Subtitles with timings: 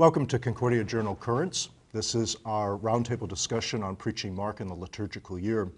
[0.00, 1.68] Welcome to Concordia Journal Currents.
[1.92, 5.70] This is our roundtable discussion on preaching Mark in the liturgical year.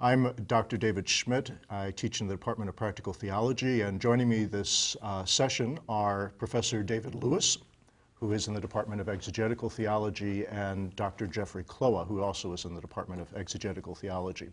[0.00, 0.78] I'm Dr.
[0.78, 1.50] David Schmitt.
[1.68, 6.32] I teach in the Department of Practical Theology, and joining me this uh, session are
[6.38, 7.58] Professor David Lewis,
[8.14, 11.26] who is in the Department of Exegetical Theology, and Dr.
[11.26, 14.48] Jeffrey Kloha, who also is in the Department of Exegetical Theology.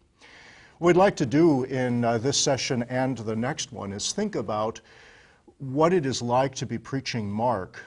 [0.80, 4.36] What we'd like to do in uh, this session and the next one is think
[4.36, 4.82] about
[5.60, 7.82] what it is like to be preaching Mark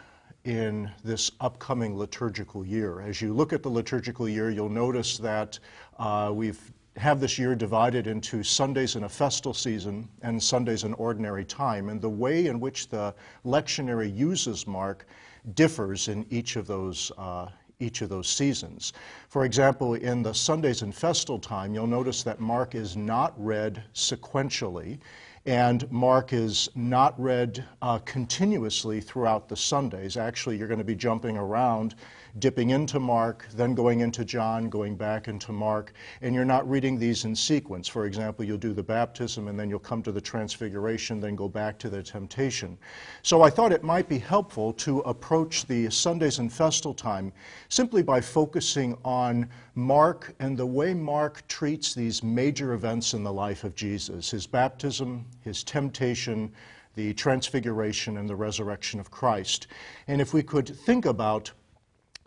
[0.48, 3.02] in this upcoming liturgical year.
[3.02, 5.58] As you look at the liturgical year, you'll notice that
[5.98, 10.94] uh, we've have this year divided into Sundays in a festal season and Sundays in
[10.94, 13.14] ordinary time, and the way in which the
[13.44, 15.06] lectionary uses Mark
[15.54, 18.94] differs in each of those uh, each of those seasons.
[19.28, 23.84] For example, in the Sundays in festal time, you'll notice that Mark is not read
[23.94, 24.98] sequentially.
[25.46, 30.16] And Mark is not read uh, continuously throughout the Sundays.
[30.16, 31.94] Actually, you're going to be jumping around,
[32.38, 36.98] dipping into Mark, then going into John, going back into Mark, and you're not reading
[36.98, 37.88] these in sequence.
[37.88, 41.48] For example, you'll do the baptism, and then you'll come to the transfiguration, then go
[41.48, 42.78] back to the temptation.
[43.22, 47.32] So I thought it might be helpful to approach the Sundays and festal time
[47.68, 53.32] simply by focusing on Mark and the way Mark treats these major events in the
[53.32, 56.52] life of Jesus his baptism, his temptation,
[56.94, 59.68] the transfiguration, and the resurrection of Christ.
[60.08, 61.52] And if we could think about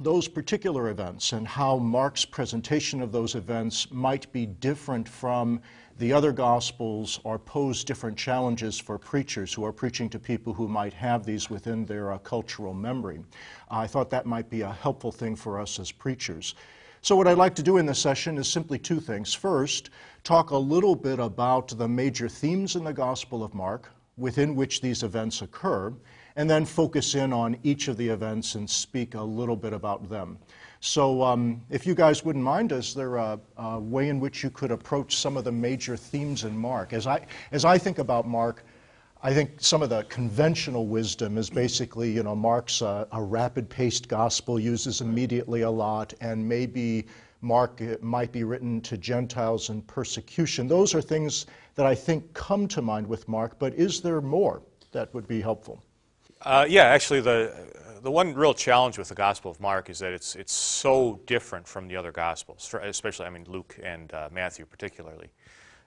[0.03, 5.61] those particular events and how Mark's presentation of those events might be different from
[5.99, 10.67] the other Gospels or pose different challenges for preachers who are preaching to people who
[10.67, 13.19] might have these within their uh, cultural memory.
[13.69, 16.55] I thought that might be a helpful thing for us as preachers.
[17.03, 19.33] So, what I'd like to do in this session is simply two things.
[19.33, 19.89] First,
[20.23, 24.81] talk a little bit about the major themes in the Gospel of Mark within which
[24.81, 25.93] these events occur,
[26.35, 30.09] and then focus in on each of the events and speak a little bit about
[30.09, 30.37] them.
[30.79, 34.49] So, um, if you guys wouldn't mind, is there a, a, way in which you
[34.49, 36.91] could approach some of the major themes in Mark?
[36.91, 38.63] As I, as I think about Mark,
[39.21, 44.07] I think some of the conventional wisdom is basically, you know, Mark's a, a rapid-paced
[44.07, 47.05] gospel, uses immediately a lot, and maybe
[47.41, 50.67] Mark might be written to Gentiles in persecution.
[50.67, 54.63] Those are things that I think come to mind with Mark, but is there more
[54.91, 55.83] that would be helpful?
[56.43, 57.53] Uh, yeah, actually, the,
[58.01, 61.67] the one real challenge with the Gospel of Mark is that it's, it's so different
[61.67, 65.29] from the other Gospels, especially, I mean, Luke and uh, Matthew particularly.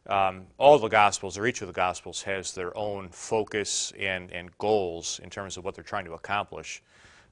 [0.06, 4.56] Um, all the Gospels, or each of the Gospels, has their own focus and, and
[4.58, 6.82] goals in terms of what they're trying to accomplish.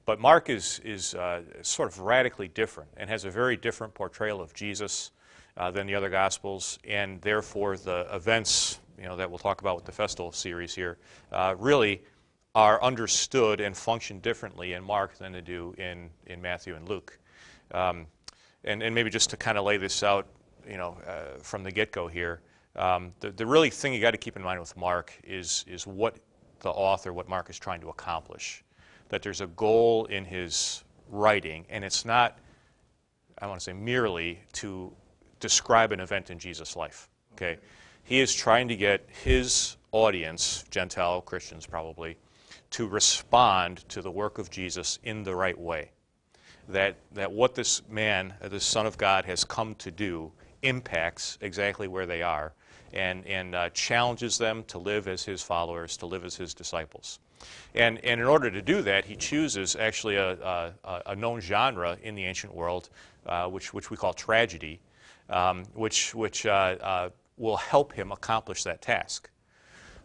[0.05, 4.41] But Mark is, is uh, sort of radically different and has a very different portrayal
[4.41, 5.11] of Jesus
[5.55, 9.77] uh, than the other Gospels, and therefore the events you know, that we'll talk about
[9.77, 10.97] with the festival series here
[11.31, 12.01] uh, really
[12.55, 17.17] are understood and function differently in Mark than they do in, in Matthew and Luke.
[17.71, 18.05] Um,
[18.63, 20.27] and, and maybe just to kind of lay this out,
[20.69, 22.41] you know, uh, from the get-go here,
[22.75, 25.85] um, the, the really thing you got to keep in mind with Mark is, is
[25.87, 26.17] what
[26.59, 28.63] the author, what Mark is trying to accomplish.
[29.09, 32.39] That there's a goal in his writing, and it's not,
[33.39, 34.91] I want to say, merely to
[35.39, 37.09] describe an event in Jesus' life.
[37.33, 37.57] Okay?
[38.03, 42.17] He is trying to get his audience, Gentile Christians probably,
[42.73, 45.91] to respond to the work of Jesus in the right way.
[46.69, 50.31] That, that what this man, this Son of God, has come to do
[50.63, 52.53] impacts exactly where they are
[52.91, 57.19] and, and uh, challenges them to live as his followers, to live as his disciples.
[57.75, 60.31] And, and in order to do that, he chooses actually a,
[60.83, 62.89] a, a known genre in the ancient world,
[63.27, 64.79] uh, which, which we call tragedy,
[65.29, 69.29] um, which, which uh, uh, will help him accomplish that task.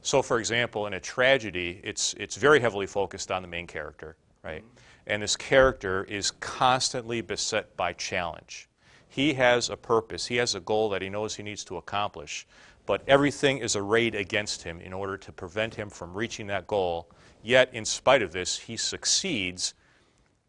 [0.02, 4.16] So, for example, in a tragedy, it's, it's very heavily focused on the main character,
[4.42, 4.62] right?
[4.62, 4.78] Mm-hmm.
[5.08, 8.68] And this character is constantly beset by challenge.
[9.08, 12.46] He has a purpose, he has a goal that he knows he needs to accomplish,
[12.86, 17.10] but everything is arrayed against him in order to prevent him from reaching that goal.
[17.42, 19.74] Yet, in spite of this, he succeeds,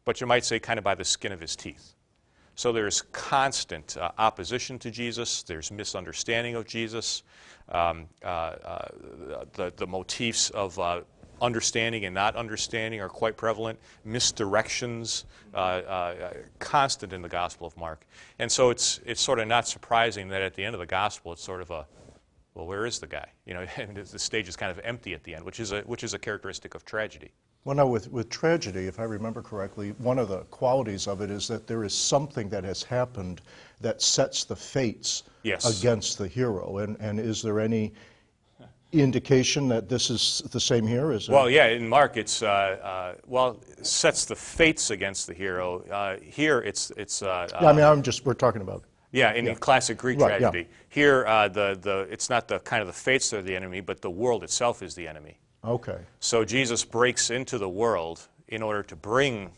[0.05, 1.95] but you might say kind of by the skin of his teeth.
[2.59, 7.23] So there's constant uh, opposition to Jesus, there's misunderstanding of Jesus,
[7.69, 8.87] um, uh, uh,
[9.53, 11.03] the, the motifs of uh,
[11.41, 15.23] understanding and not understanding are quite prevalent, misdirections,
[15.53, 18.05] uh, uh, constant in the Gospel of Mark.
[18.39, 21.31] And so it's, it's sort of not surprising that at the end of the Gospel,
[21.31, 21.87] it's sort of a
[22.55, 23.29] well, where is the guy?
[23.45, 23.65] You know,
[24.11, 26.19] the stage is kind of empty at the end, which is a, which is a
[26.19, 27.31] characteristic of tragedy.
[27.65, 31.29] Well, now, with, with tragedy, if I remember correctly, one of the qualities of it
[31.29, 33.41] is that there is something that has happened
[33.81, 35.79] that sets the fates yes.
[35.79, 36.77] against the hero.
[36.77, 37.93] And, and is there any
[38.93, 41.11] indication that this is the same here?
[41.11, 45.33] Is it- Well, yeah, in Mark, it's, uh, uh, well, sets the fates against the
[45.33, 45.83] hero.
[45.91, 49.33] Uh, here, it's, it's uh, uh, yeah, I mean, I'm just, we're talking about, Yeah,
[49.33, 50.49] in classic Greek Right, yeah.
[50.49, 50.69] tragedy.
[50.87, 53.81] Here, uh, the, the, it's not the kind of the fates that are the enemy,
[53.81, 55.39] but the world itself is the enemy.
[55.63, 55.99] Okay.
[56.19, 59.51] So Jesus breaks into the world in order to bring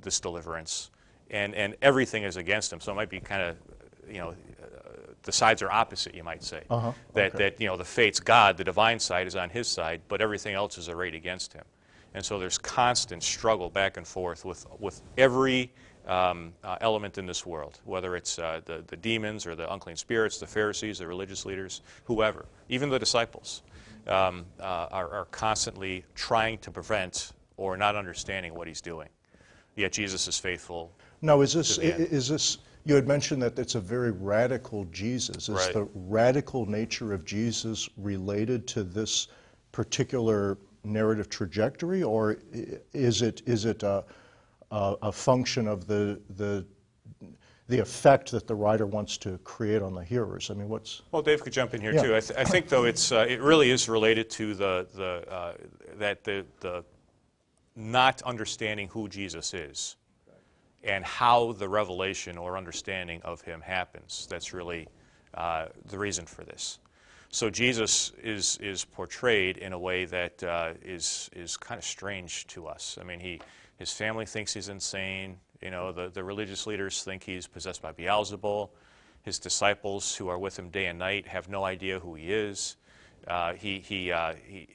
[0.00, 0.90] this deliverance,
[1.30, 2.80] and, and everything is against him.
[2.80, 3.56] So it might be kind of,
[4.08, 4.34] you know, uh,
[5.22, 6.62] the sides are opposite, you might say.
[6.70, 7.38] Uh-huh, That, okay.
[7.38, 10.54] that, you know, the fates, God, the divine side, is on his side, but everything
[10.54, 11.64] else is arrayed against him.
[12.14, 15.70] And so there's constant struggle back and forth with, with every
[16.08, 19.96] um, uh, element in this world, whether it's uh, the, the demons or the unclean
[19.96, 23.62] spirits, the Pharisees, the religious leaders, whoever, even the disciples,
[24.06, 29.08] um, uh, are, are constantly trying to prevent or not understanding what he's doing.
[29.76, 30.92] Yet Jesus is faithful.
[31.22, 32.02] Now, is this, to the end.
[32.02, 35.48] i- is this, you had mentioned that it's a very radical Jesus.
[35.48, 35.72] Is Right.
[35.74, 39.28] the radical nature of Jesus related to this
[39.72, 42.38] particular narrative trajectory, or
[42.94, 44.02] is it, is it a,
[44.70, 46.64] a, a function of the, the,
[47.70, 50.50] the effect that the writer wants to create on the hearers?
[50.50, 52.02] I mean, what's, Well, Dave could jump in here Yeah.
[52.02, 52.16] too.
[52.16, 55.54] I, th- I think though it's uh, it really is related to the the uh,
[55.98, 56.84] that the the
[57.76, 59.96] not understanding who Jesus is
[60.82, 64.26] and how the revelation or understanding of him happens.
[64.28, 64.88] That's really
[65.34, 66.80] uh, the reason for this.
[67.30, 72.48] So Jesus is is portrayed in a way that uh, is is kind of strange
[72.48, 72.98] to us.
[73.00, 73.40] I mean, he
[73.78, 75.36] his family thinks he's insane.
[75.62, 78.70] You know, the, the religious leaders think he's possessed by Beelzebul.
[79.22, 82.76] His disciples, who are with him day and night, have no idea who he is.
[83.26, 84.66] Uh, he, he, uh, he,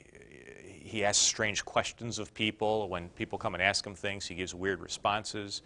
[0.62, 2.88] he asks strange questions of people.
[2.88, 5.64] When people come and ask him things, he gives weird responses.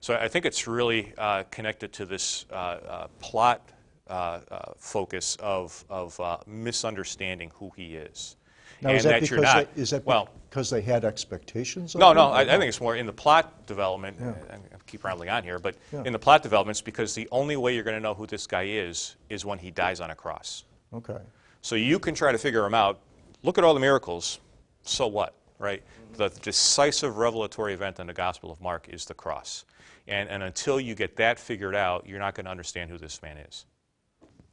[0.00, 3.70] So I think it's really uh, connected to this uh, uh, plot
[4.08, 4.40] uh,
[4.76, 8.36] focus of, of misunderstanding who he is.
[8.80, 9.74] Now and is that, you're because not.
[9.74, 12.28] they, is that well, because they had expectations of no, no.
[12.30, 14.16] I, I think it's more in the plot development.
[14.22, 16.02] I, I keep rambling on here, but Yeah.
[16.04, 18.64] in the plot developments, because the only way you're going to know who this guy
[18.64, 20.64] is is when he dies on a cross.
[20.94, 21.18] Okay.
[21.60, 23.00] So you can try to figure him out.
[23.42, 24.40] Look at all the miracles.
[24.82, 25.82] So what, right?
[26.14, 29.64] The decisive revelatory event in the Gospel of Mark is the cross.
[30.06, 33.20] And, and until you get that figured out, you're not going to understand who this
[33.22, 33.66] man is.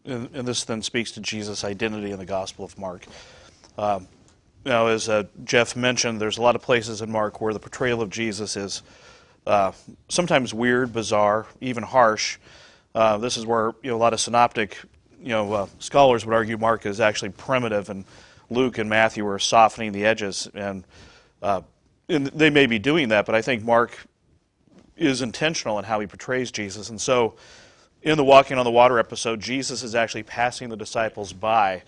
[0.03, 3.05] And, and this then speaks to Jesus' identity in the Gospel of Mark.
[3.77, 4.07] Um,
[4.65, 8.01] now, as uh, Jeff mentioned, there's a lot of places in Mark where the portrayal
[8.01, 8.81] of Jesus is
[9.45, 9.71] uh,
[10.09, 12.39] sometimes weird, bizarre, even harsh.
[12.95, 14.77] Uh, this is where you know a lot of synoptic,
[15.21, 18.05] you know, uh, scholars would argue Mark is actually primitive, and
[18.49, 20.83] Luke and Matthew are softening the edges, and,
[21.43, 21.61] uh,
[22.09, 23.97] and they may be doing that, but I think Mark
[24.97, 26.89] is intentional in how he portrays Jesus.
[26.89, 27.35] And so,
[28.01, 31.83] in the walking on the water episode, Jesus is actually passing the disciples by,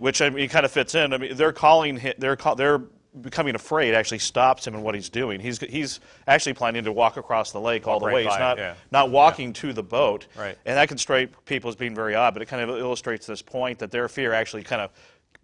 [0.00, 1.12] which I mean kind of fits in.
[1.12, 2.82] I mean, they're calling him, they're call, they're
[3.20, 3.94] becoming afraid.
[3.94, 5.40] Actually, stops him in what he's doing.
[5.40, 8.24] He's he's actually planning to walk across the lake all the right way.
[8.24, 8.74] He's it, not yeah.
[8.90, 10.26] not walking to the boat.
[10.36, 10.56] Right.
[10.64, 13.42] And that can strike people as being very odd, but it kind of illustrates this
[13.42, 14.90] point that their fear actually kind of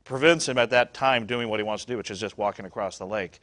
[0.05, 2.65] prevents him at that time doing what he wants to do, which is just walking
[2.65, 3.41] across the lake.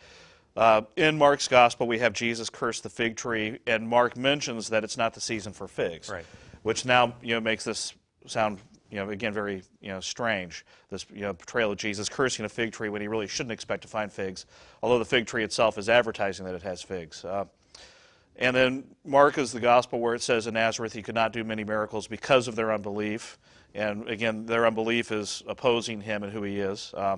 [0.55, 4.83] Uh, in Mark's gospel, we have Jesus curse the fig tree, and Mark mentions that
[4.83, 6.25] it's not the season for figs, Right.
[6.63, 7.93] which now you know makes this
[8.25, 8.59] sound
[8.93, 10.63] you know again very you know strange.
[10.89, 13.81] This you know portrayal of Jesus cursing a fig tree when he really shouldn't expect
[13.81, 14.45] to find figs,
[14.83, 17.25] although the fig tree itself is advertising that it has figs.
[17.25, 17.45] Uh,
[18.35, 21.43] and then Mark is the gospel where it says in Nazareth he could not do
[21.43, 23.39] many miracles because of their unbelief.
[23.73, 26.93] And again, their unbelief is opposing him and who he is.
[26.95, 27.17] Uh,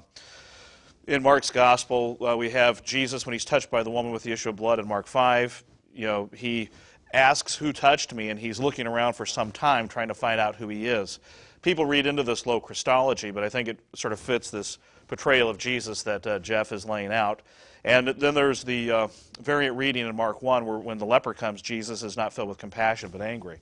[1.08, 4.32] in Mark's gospel, uh, we have Jesus when he's touched by the woman with the
[4.32, 5.64] issue of blood in Mark 5.
[5.94, 6.70] You know, he
[7.14, 8.30] asks, Who touched me?
[8.30, 11.20] And he's looking around for some time trying to find out who he is.
[11.66, 15.50] People read into this low Christology, but I think it sort of fits this portrayal
[15.50, 17.42] of Jesus that uh, Jeff is laying out.
[17.84, 19.08] And then there's the uh,
[19.42, 22.60] variant reading in Mark 1 where when the leper comes, Jesus is not filled with
[22.60, 23.58] compassion but angry.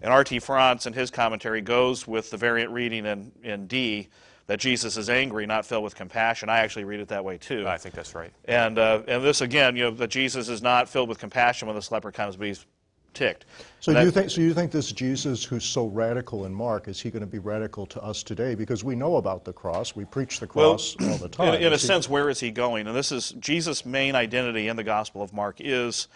[0.00, 0.40] And R.T.
[0.40, 4.08] France in his commentary goes with the variant reading in, in D
[4.48, 6.48] that Jesus is angry, not filled with compassion.
[6.48, 7.68] I actually read it that way too.
[7.68, 8.32] I think that's right.
[8.46, 11.76] And, uh, and this again, you know, that Jesus is not filled with compassion when
[11.76, 12.66] this leper comes, but he's
[13.16, 13.46] ticked.
[13.80, 14.40] So you think so?
[14.40, 17.86] You think this Jesus, who's so radical in Mark, is he going to be radical
[17.86, 18.54] to us today?
[18.54, 21.54] Because we know about the cross, we preach the Well, cross all the time.
[21.54, 22.86] In, in a he- sense, where is he going?
[22.86, 26.08] And this is Jesus' main identity in the Gospel of Mark is,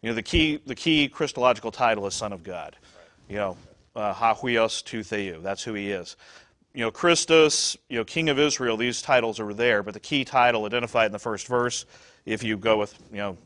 [0.00, 2.76] you know, the key the key Christological title is Son of God.
[3.28, 3.56] You know,
[3.94, 5.42] uh, ha huios tu theou.
[5.42, 6.16] That's who he is.
[6.72, 8.76] You know, Christus, you know, King of Israel.
[8.76, 11.84] These titles are there, but the key title identified in the first verse,
[12.24, 13.36] if you go with you know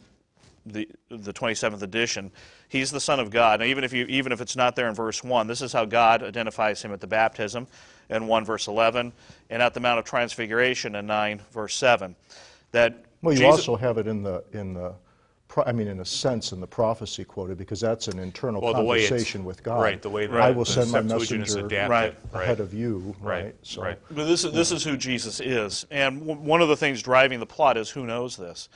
[0.66, 2.30] the the 27th edition.
[2.68, 3.60] He's the Son of God.
[3.60, 5.84] Now, even if you even if it's not there in verse one, this is how
[5.84, 7.66] God identifies him at the baptism,
[8.10, 9.12] in one verse 11,
[9.50, 12.14] and at the Mount of Transfiguration in nine verse seven.
[12.72, 14.94] That Well, you Jesus- also have it in the, in the,
[15.66, 18.82] I mean, in a sense, in the prophecy quoted, because that's an internal Well, the
[18.82, 19.82] way conversation with God.
[19.82, 22.14] right, the way the- I will the send my Septuagint messenger adapted, Right.
[22.32, 22.42] right.
[22.44, 23.54] ahead of you, Right, right?
[23.62, 23.98] So- right.
[24.10, 25.84] But this is, this is who Jesus is.
[25.90, 28.70] And w- one of the things driving the plot is who knows this.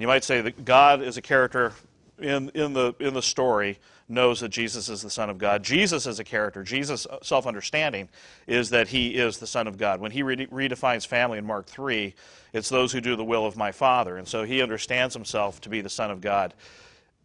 [0.00, 1.74] And you might say that God is a character
[2.18, 3.78] in, in, the, in the story,
[4.08, 5.62] knows that Jesus is the Son of God.
[5.62, 6.62] Jesus is a character.
[6.62, 8.08] Jesus' self understanding
[8.46, 10.00] is that he is the Son of God.
[10.00, 12.14] When he re- redefines family in Mark 3,
[12.54, 14.16] it's those who do the will of my Father.
[14.16, 16.54] And so he understands himself to be the Son of God.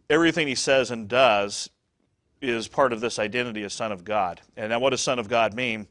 [0.10, 1.70] Everything he says and does
[2.42, 4.42] is part of this identity as Son of God.
[4.58, 5.88] And now, what does Son of God mean?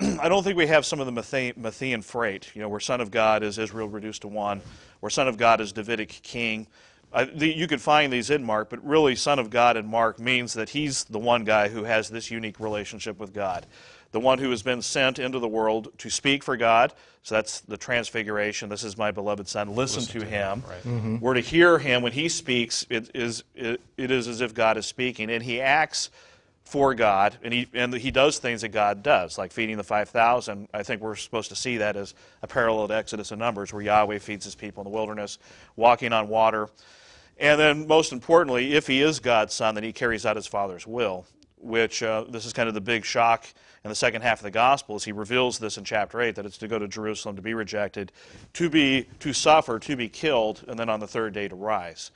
[0.20, 3.00] I don't think we have some of the Mathe- Matthean freight, you know, where Son
[3.00, 4.60] of God is Israel reduced to one,
[5.00, 6.66] where Son of God is Davidic king.
[7.12, 10.18] I, the, you could find these in Mark, but really, Son of God in Mark
[10.18, 13.66] means that he's the one guy who has this unique relationship with God.
[14.12, 16.92] The one who has been sent into the world to speak for God.
[17.22, 18.70] So that's the transfiguration.
[18.70, 19.74] This is my beloved Son.
[19.74, 20.62] Listen, to, him.
[20.66, 20.82] right.
[20.82, 21.18] Mm-hmm.
[21.18, 22.86] We're to hear him when he speaks.
[22.88, 25.28] It is, it, it is as if God is speaking.
[25.30, 26.10] And he acts
[26.68, 30.10] for God, and he and he does things that God does, like feeding the five
[30.10, 30.68] thousand.
[30.74, 33.82] I think we're supposed to see that as a parallel to Exodus and Numbers, where
[33.82, 35.38] Yahweh feeds His people in the wilderness,
[35.76, 36.68] walking on water,
[37.38, 40.86] and then most importantly, if He is God's Son, then He carries out His Father's
[40.86, 41.24] will.
[41.60, 43.44] Which uh, this is kind of the big shock
[43.82, 45.02] in the second half of the Gospels.
[45.02, 48.12] He reveals this in chapter eight that it's to go to Jerusalem to be rejected,
[48.52, 52.12] to be to suffer, to be killed, and then on the third day to rise.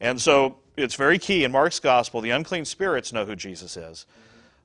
[0.00, 2.20] And so it's very key in Mark's gospel.
[2.20, 4.06] The unclean spirits know who Jesus is.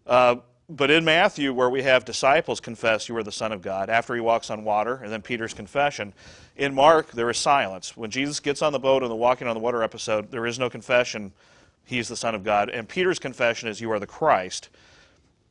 [0.06, 0.38] Uh,
[0.70, 4.16] but in Matthew, where we have disciples confess you are the Son of God after
[4.16, 6.14] he walks on water, and then Peter's confession,
[6.56, 7.98] in Mark, there is silence.
[7.98, 10.60] When Jesus gets on the boat in the walking on the water episode, there is
[10.60, 11.34] no confession,
[11.84, 12.70] he's the Son of God.
[12.70, 14.70] And Peter's confession is, You are the Christ.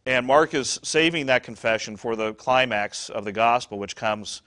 [0.07, 4.41] And Mark is saving that confession for the climax of the gospel, which comes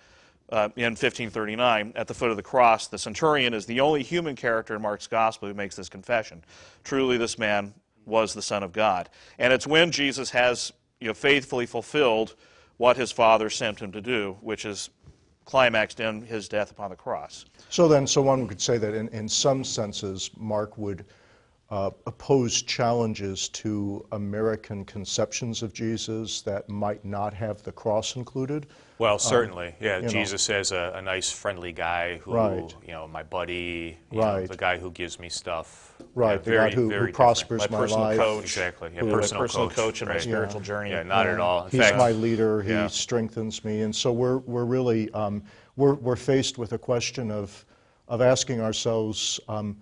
[0.54, 2.88] uh, in 1539 at the foot of the cross.
[2.88, 6.44] The centurion is the only human character in Mark's gospel who makes this confession.
[6.84, 7.74] Truly, this man
[8.06, 9.10] was the Son of God.
[9.40, 12.36] And it's when Jesus has you know, faithfully fulfilled
[12.78, 14.92] what his Father sent him to do, which is
[15.46, 17.46] climaxed in his death upon the cross.
[17.70, 21.06] So then, so one could say that in, in some senses, Mark would
[21.74, 28.68] uh, oppose challenges to American conceptions of Jesus that might not have the cross included.
[29.00, 29.96] Well, certainly, yeah.
[29.96, 30.08] Um, know.
[30.08, 32.76] Jesus as a, a nice, friendly guy who, Right.
[32.86, 35.96] you know, my buddy, you know, the guy who gives me stuff.
[36.14, 38.18] Right, Yeah, the very, guy who, who prospers My my, personal life.
[38.20, 38.44] coach.
[38.44, 40.22] Exactly, yeah, My personal, personal coach, in my right.
[40.22, 40.92] spiritual journey.
[40.92, 41.66] Yeah, not at all.
[41.66, 42.62] In He's fact, my leader.
[42.62, 42.86] He Yeah.
[42.86, 45.42] strengthens me, and so we're we're really um,
[45.76, 47.66] we're we're faced with a question of
[48.08, 49.76] of asking ourselves, um,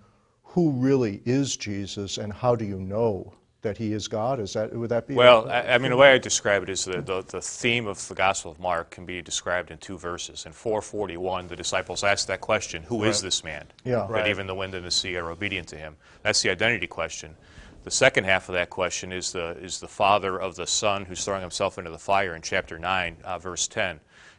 [0.52, 3.32] who really is Jesus, and how do you know
[3.62, 4.40] that he is God?
[4.40, 5.14] Is that would that be?
[5.14, 7.86] a- Well, I, I mean, the way I describe it is that the, the theme
[7.86, 10.44] of the Gospel of Mark can be described in two verses.
[10.46, 13.66] In 441, the disciples ask that question, "Who is this man?
[13.84, 13.98] Yeah.
[14.00, 14.26] That Right.
[14.28, 15.96] even the wind and the sea are obedient to him.
[16.22, 17.36] That's the identity question.
[17.84, 21.24] The second half of that question is the, is the father of the son who's
[21.24, 23.98] throwing himself into the fire in chapter 9, uh, verse 10,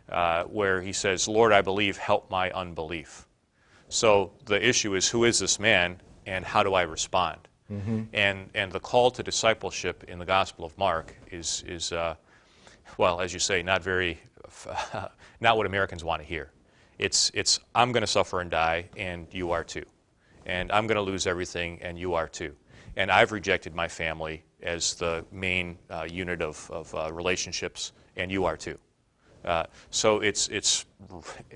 [0.09, 3.27] uh, where he says, Lord, I believe, help my unbelief.
[3.93, 7.47] So the issue is who is this man and how do I respond?
[8.11, 12.15] And, and the call to discipleship in the Gospel of Mark is, is uh,
[12.97, 14.19] well, as you say, not very,
[15.41, 16.49] not what Americans want to hear.
[16.97, 19.85] It's, it's I'm going to suffer and die, and you are too.
[20.47, 22.55] And I'm going to lose everything, and you are too.
[22.95, 28.31] And I've rejected my family as the main uh, unit of, of uh, relationships, and
[28.31, 28.79] you are too.
[29.45, 30.85] Uh, so it's, it's,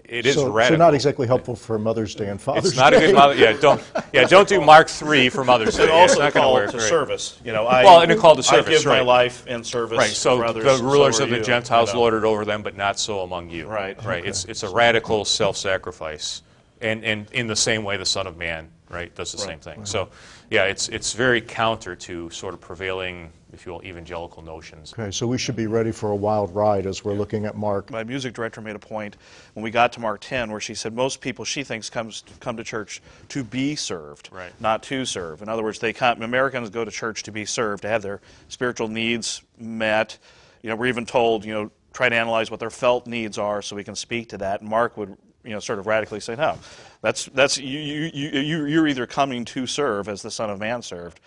[0.03, 0.75] it is so, radical.
[0.75, 2.67] so not exactly helpful for Mother's Day and Father's Day.
[2.69, 3.35] It's not a good mother.
[3.35, 3.81] Yeah, don't.
[4.13, 5.87] Yeah, don't do Mark three for Mother's Day.
[5.87, 6.71] Yeah, it's also not going call work.
[6.71, 6.89] to right.
[6.89, 7.39] service.
[7.43, 9.97] You know, I, Well, and a call to I service, give my life in service
[9.97, 10.09] Right.
[10.09, 10.63] So for others.
[10.63, 12.01] the rulers so of the you, Gentiles you know.
[12.01, 13.67] lord it over them, but not so among you.
[13.67, 14.01] Right.
[14.03, 14.25] Right.
[14.25, 16.43] It's it's a radical self-sacrifice,
[16.81, 19.85] and and in the same way the Son of Man right does the same thing.
[19.85, 20.09] So,
[20.49, 24.93] yeah, it's it's very counter to sort of prevailing, if you will, evangelical notions.
[24.97, 27.91] Okay, so we should be ready for a wild ride as we're looking at Mark.
[27.91, 29.17] my music director made a point
[29.53, 32.55] when we got to Mark 10 where she said most people she thinks comes come
[32.57, 34.51] to church to be served, Right.
[34.59, 35.41] not to serve.
[35.41, 38.21] In other words, they come, Americans go to church to be served, to have their
[38.47, 40.17] spiritual needs met.
[40.61, 43.61] You know, we're even told, you know, try to analyze what their felt needs are
[43.61, 44.61] so we can speak to that.
[44.61, 46.57] And Mark would, you know, sort of radically say, no,
[47.01, 50.59] that's that's you you you you- you're either coming to serve as the Son of
[50.59, 51.19] Man served.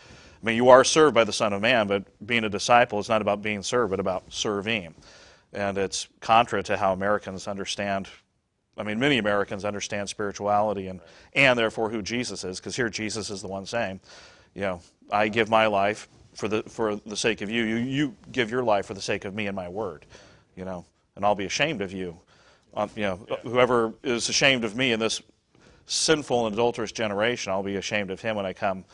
[0.43, 3.09] I mean, you are served by the Son of Man, but being a disciple is
[3.09, 4.95] not about being served, but about serving.
[5.53, 8.09] And it's contra to how Americans understand
[8.81, 11.01] I mean, many Americans understand spirituality and,
[11.35, 14.01] and therefore who Jesus is, because here Jesus is the one saying,
[14.55, 14.81] you know,
[15.13, 17.65] I give my life for the, for the sake of you.
[17.65, 17.77] you.
[17.77, 20.07] You give your life for the sake of me and my word,
[20.57, 20.87] you know,
[21.17, 22.17] and I'll be ashamed of you.
[22.73, 25.21] Um, you know, whoever is ashamed of me in this
[25.91, 28.85] sinful and adulterous generation, I'll be ashamed of him when I come.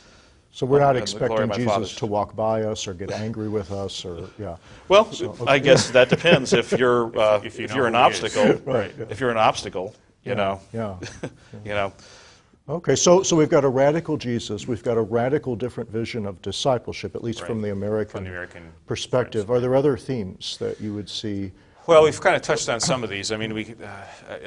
[0.50, 3.10] So we're not And the glory expecting Jesus Father's- to walk by us or get
[3.12, 4.56] angry with us or, yeah.
[4.88, 5.06] Well,
[5.46, 8.08] I guess that depends if you're uh, If if, you know you're an who he
[8.08, 8.24] is.
[8.24, 8.72] obstacle.
[8.72, 9.04] Right, yeah.
[9.10, 10.96] If you're an obstacle, you know, Yeah.
[11.64, 11.92] you know.
[12.68, 16.40] Okay, so, so we've got a radical Jesus, we've got a radical different vision of
[16.42, 19.50] discipleship, at least from the American, From the American perspective.
[19.50, 21.52] Are there other themes that you would see?
[21.86, 23.30] Well, we've kind of touched on some of these.
[23.30, 23.86] I mean, we, uh,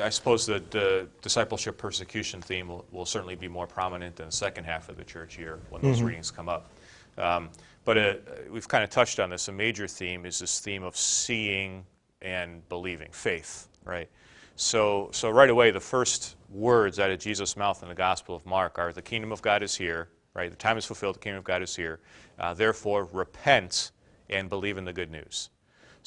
[0.01, 4.25] I I suppose the the discipleship persecution theme will, will certainly be more prominent in
[4.25, 6.69] the second half of the church year when those readings come up.
[7.17, 7.49] Um,
[7.85, 8.13] but uh,
[8.51, 9.47] we've kind of touched on this.
[9.47, 11.85] A major theme is this theme of seeing
[12.21, 14.09] and believing, faith, right?
[14.57, 18.45] So, so right away, the first words out of Jesus' mouth in the Gospel of
[18.45, 20.49] Mark are, "The kingdom of God is here." Right?
[20.49, 21.15] The time is fulfilled.
[21.15, 21.99] The kingdom of God is here.
[22.37, 23.91] Uh, therefore, repent
[24.29, 25.49] and believe in the good news.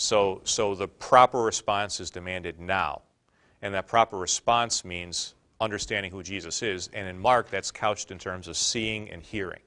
[0.02, 3.02] So, so the proper response is demanded now.
[3.62, 6.90] And that proper response means understanding who Jesus is.
[6.92, 9.60] And in Mark, that's couched in terms of seeing and hearing.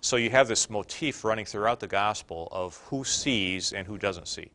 [0.00, 4.28] So you have this motif running throughout the gospel of who sees and who doesn't
[4.28, 4.50] see.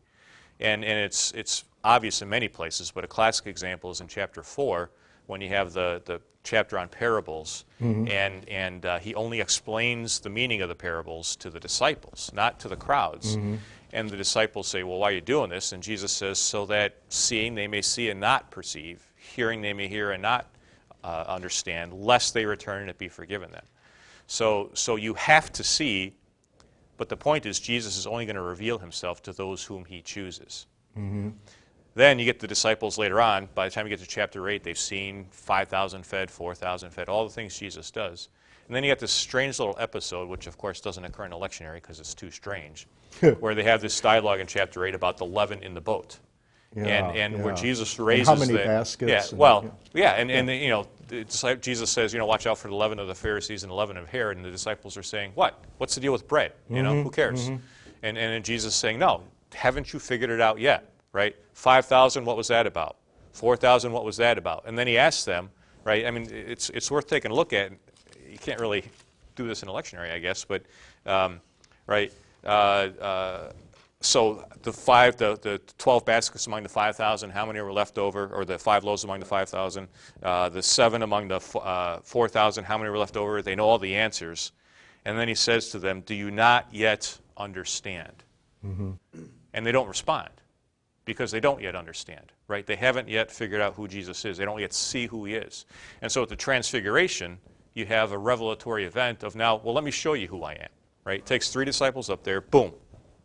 [0.59, 4.41] And, and it's, it's obvious in many places, but a classic example is in chapter
[4.41, 4.89] 4
[5.27, 7.65] when you have the, the chapter on parables,
[8.07, 12.59] and, and uh, he only explains the meaning of the parables to the disciples, not
[12.59, 13.37] to the crowds.
[13.93, 15.73] And the disciples say, Well, why are you doing this?
[15.73, 19.87] And Jesus says, So that seeing they may see and not perceive, hearing they may
[19.87, 20.47] hear and not
[21.03, 23.65] uh, understand, lest they return and it be forgiven them.
[24.27, 26.13] So, so you have to see,
[26.97, 30.01] but the point is, Jesus is only going to reveal himself to those whom he
[30.01, 30.67] chooses.
[31.93, 33.49] Then you get the disciples later on.
[33.53, 37.25] By the time you get to chapter 8, they've seen 5,000 fed, 4,000 fed, all
[37.25, 38.29] the things Jesus does.
[38.67, 41.37] And then you get this strange little episode, which of course doesn't occur in a
[41.37, 42.87] lectionary because it's too strange,
[43.39, 46.19] where they have this dialogue in chapter 8 about the leaven in the boat.
[46.73, 47.61] Yeah, and and where yeah.
[47.61, 50.87] Jesus And raises how many the, baskets Yeah, and- well, yeah, and, and you know,
[51.09, 51.25] the
[51.59, 53.97] Jesus says, you know, watch out for the leaven of the Pharisees and the leaven
[53.97, 55.61] of Herod, and the disciples are saying, what?
[55.79, 56.53] What's the deal with bread?
[56.69, 57.47] You know, Mm-hmm, who cares?
[57.49, 57.59] And
[58.03, 59.21] and then Jesus is saying, no,
[59.53, 60.89] haven't you figured it out yet?
[61.11, 61.35] Right?
[61.53, 62.95] Five thousand, what was that about?
[63.33, 64.63] Four thousand, what was that about?
[64.65, 65.49] And then he asks them,
[65.83, 66.05] right?
[66.05, 67.73] I mean, it's it's worth taking a look at.
[68.29, 68.85] You can't really
[69.35, 70.63] do this in a lectionary, I guess, but
[71.05, 71.41] um,
[71.85, 72.13] right.
[72.43, 73.51] Uh, uh,
[73.99, 78.27] so the five, the, the 12 baskets among the 5,000, how many were left over?
[78.33, 79.87] Or the five loaves among the 5,000?
[80.23, 83.41] Uh, the seven among the f- uh, 4,000, how many were left over?
[83.41, 84.51] They know all the answers.
[85.05, 88.23] And then he says to them, Do you not yet understand?
[89.53, 90.29] And they don't respond
[91.05, 92.65] because they don't yet understand, right?
[92.65, 94.37] They haven't yet figured out who Jesus is.
[94.37, 95.65] They don't yet see who he is.
[96.01, 97.39] And so at the transfiguration,
[97.73, 100.69] you have a revelatory event of now, well, let me show you who I am,
[101.05, 101.19] right?
[101.19, 102.71] It takes three disciples up there, boom,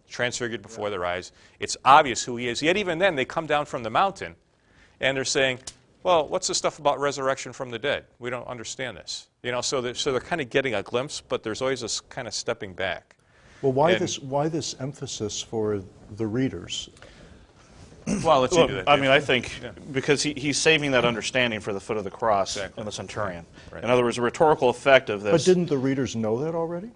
[0.08, 1.32] transfigured before their eyes.
[1.60, 2.62] It's obvious who he is.
[2.62, 4.34] Yet even then, they come down from the mountain
[5.00, 5.58] and they're saying,
[6.02, 8.04] well, what's the stuff about resurrection from the dead?
[8.18, 9.28] We don't understand this.
[9.42, 12.00] You know, so they're, so they're kind of getting a glimpse, but there's always this
[12.00, 13.16] kind of stepping back.
[13.62, 15.82] Well, why And- this, why this emphasis for
[16.16, 16.88] the readers?
[18.22, 18.88] Well, let's Well, do that.
[18.88, 19.60] I mean, I think
[19.90, 22.80] because he, he's saving that understanding for the foot of the cross Exactly.
[22.80, 23.44] in the centurion.
[23.72, 23.82] Right.
[23.82, 25.32] In other words, the rhetorical effect of this.
[25.32, 26.90] But didn't the readers know that already?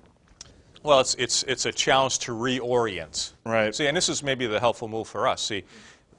[0.83, 3.33] Well, it's, it's, it's a challenge to reorient.
[3.45, 3.75] Right.
[3.75, 5.43] See, and this is maybe the helpful move for us.
[5.43, 5.64] See,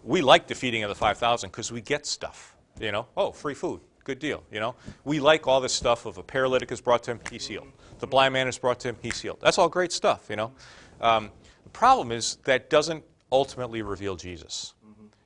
[0.04, 2.56] we like the feeding of the 5,000 because we get stuff.
[2.80, 4.44] You know, oh, free food, good deal.
[4.52, 7.48] You know, we like all this stuff of a paralytic is brought to him, he's
[7.48, 7.68] healed.
[8.00, 9.40] The blind man is brought to him, he's healed.
[9.42, 10.28] That's all great stuff.
[10.30, 10.52] You know,
[11.02, 11.32] um,
[11.64, 14.74] the problem is that doesn't ultimately reveal Jesus.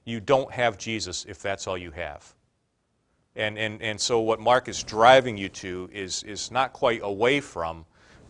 [0.05, 2.33] You don't have Jesus if that's all you have.
[3.35, 7.41] And, and, and so what Mark is driving you to is, is not quite away
[7.41, 7.85] from,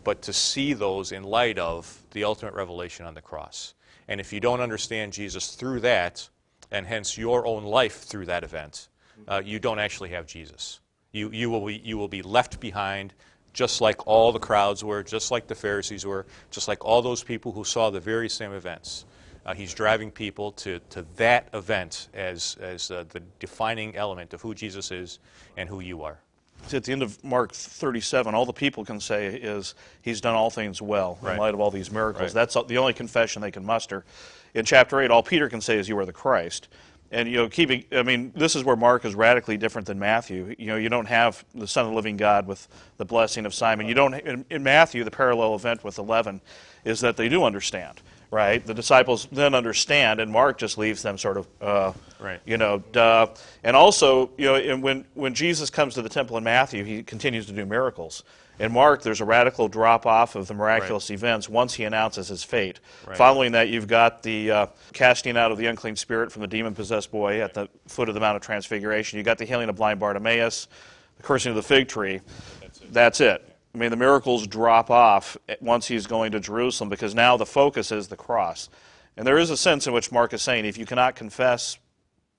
[0.06, 3.74] but to see those in light of the ultimate revelation on the cross.
[4.06, 6.28] And if you don't understand Jesus through that,
[6.70, 8.86] and hence your own life through that event,
[9.26, 10.78] uh, you don't actually have Jesus.
[11.10, 13.14] You, you, will be, you will be left behind
[13.52, 17.24] just like all the crowds were, just like the Pharisees were, just like all those
[17.24, 19.06] people who saw the very same events.
[19.44, 24.40] Uh, he's driving people to, to that event as, as uh, the defining element of
[24.40, 25.18] who Jesus is
[25.56, 26.20] and who you are.
[26.72, 30.50] At the end of Mark 37, all the people can say is he's done all
[30.50, 31.34] things well Right.
[31.34, 32.34] in light of all these miracles.
[32.34, 32.46] Right.
[32.46, 34.04] That's the only confession they can muster.
[34.54, 36.68] In chapter 8, all Peter can say is you are the Christ.
[37.12, 40.54] And you know, keeping I mean, this is where Mark is radically different than Matthew.
[40.58, 42.66] You know, you don't have the Son of the Living God with
[42.96, 43.86] the blessing of Simon.
[43.86, 46.40] You don't in, in Matthew the parallel event with 11
[46.84, 48.00] is that they do understand.
[48.30, 48.64] Right?
[48.64, 52.40] The disciples then understand, and Mark just leaves them sort of, uh, Right.
[52.44, 53.28] you know, duh.
[53.62, 57.02] And also, you know, and when, when Jesus comes to the temple in Matthew, he
[57.02, 58.22] continues to do miracles.
[58.58, 62.42] In Mark, there's a radical drop off of the miraculous events once he announces his
[62.42, 62.80] fate.
[63.06, 63.14] Right.
[63.14, 66.74] Following that, you've got the uh, casting out of the unclean spirit from the demon
[66.74, 69.18] possessed boy at the foot of the Mount of Transfiguration.
[69.18, 70.68] You've got the healing of blind Bartimaeus,
[71.18, 72.22] the cursing of the fig tree.
[72.90, 73.55] That's it.
[73.76, 77.92] I mean, the miracles drop off once he's going to Jerusalem because now the focus
[77.92, 78.70] is the cross.
[79.18, 81.76] And there is a sense in which Mark is saying if you cannot confess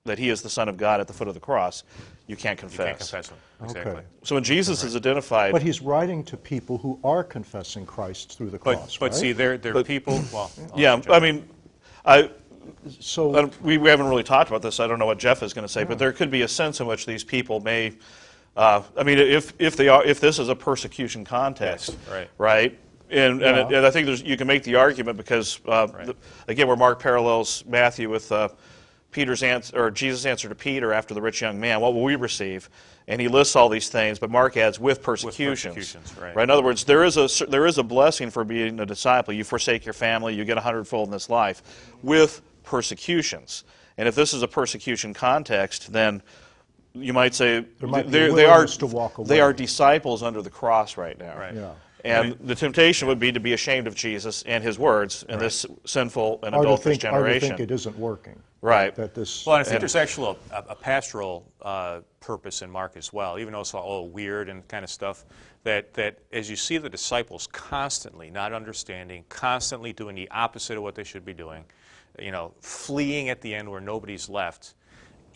[0.05, 1.83] that he is the Son of God at the foot of the cross,
[2.25, 2.79] you can't confess.
[2.79, 3.37] You can't confess him.
[3.61, 3.91] Exactly.
[3.91, 4.01] Okay.
[4.23, 8.49] So when Jesus is identified, But he's writing to people who are confessing Christ through
[8.49, 9.13] the But, cross, but right?
[9.13, 10.49] see, there, there are people, well.
[10.73, 11.47] I'll yeah, I mean,
[12.03, 12.31] I,
[12.99, 14.79] so I we, we haven't really talked about this.
[14.79, 16.79] I don't know what Jeff is going to say, but there could be a sense
[16.79, 17.93] in which these people may.
[18.57, 22.29] Uh, I mean, if, if they are, if this is a persecution context, Yes, right.
[22.39, 22.79] right,
[23.11, 26.15] and, and, it- and I think there's, you can make the argument because uh, the,
[26.47, 28.49] again, where Mark parallels Matthew with uh,
[29.11, 32.15] Peter's answer or Jesus' answer to Peter after the rich young man, what will we
[32.15, 32.67] receive?
[33.07, 35.75] And he lists all these things, but Mark adds with persecutions.
[35.75, 36.43] persecutions, right.
[36.43, 39.33] In other words, there is a there is a blessing for being a disciple.
[39.33, 41.61] You forsake your family, you get a hundredfold in this life,
[42.03, 43.63] with persecutions.
[43.97, 46.21] And if this is a persecution context, then
[46.99, 50.49] you might say might be they're- they are to walk they are disciples under the
[50.49, 51.37] cross right now.
[51.37, 51.53] Right.
[51.53, 51.73] Yeah.
[52.03, 55.65] And the temptation would be to be ashamed of Jesus and his words in this
[55.85, 57.49] sinful and or to adulterous think, or to generation.
[57.49, 58.41] think it isn't working.
[58.61, 58.95] Right.
[58.95, 59.45] That this.
[59.45, 63.37] Well, and I think there's actually a, a pastoral uh, purpose in Mark as well,
[63.39, 65.25] even though it's all weird and kind of stuff.
[65.63, 70.83] That, that as you see the disciples constantly not understanding, constantly doing the opposite of
[70.83, 71.65] what they should be doing,
[72.19, 74.75] you know, fleeing at the end where nobody's left.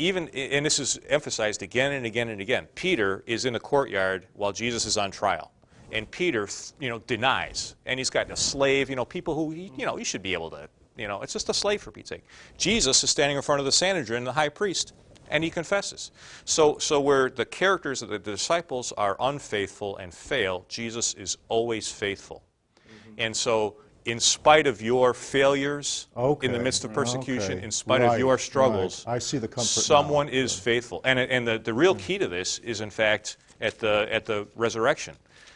[0.01, 2.67] Even, and this is emphasized again and again and again.
[2.75, 5.51] Peter is in the courtyard while Jesus is on trial,
[5.91, 6.47] and Peter,
[6.79, 8.89] you know, denies, and he's got a slave.
[8.89, 11.33] You know, people who, he- you know, he should be able to you know, it's
[11.33, 12.23] just a slave for Pete's sake.
[12.57, 14.93] Jesus is standing in front of the Sanhedrin, the high priest,
[15.29, 16.11] and he confesses.
[16.45, 21.89] So, so where the characters of the disciples are unfaithful and fail, Jesus is always
[21.89, 22.43] faithful.
[22.77, 23.13] Mm-hmm.
[23.19, 26.07] And so, in spite of your failures,
[26.41, 27.63] in the midst of persecution, okay.
[27.63, 28.39] in spite of Right, your right.
[28.39, 29.81] struggles, I see the comfort now.
[29.83, 31.01] someone is faithful.
[31.03, 34.47] And, and the, the real key to this is, in fact, at the, at the
[34.55, 35.15] resurrection.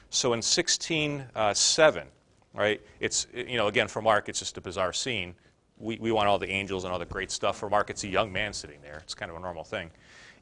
[0.10, 2.08] So in 1607,
[2.54, 5.34] right, it's, you know, again, for Mark, it's just a bizarre scene.
[5.78, 7.58] We, we want all the angels and all the great stuff.
[7.58, 9.00] For Mark, it's a young man sitting there.
[9.04, 9.90] It's kind of a normal thing.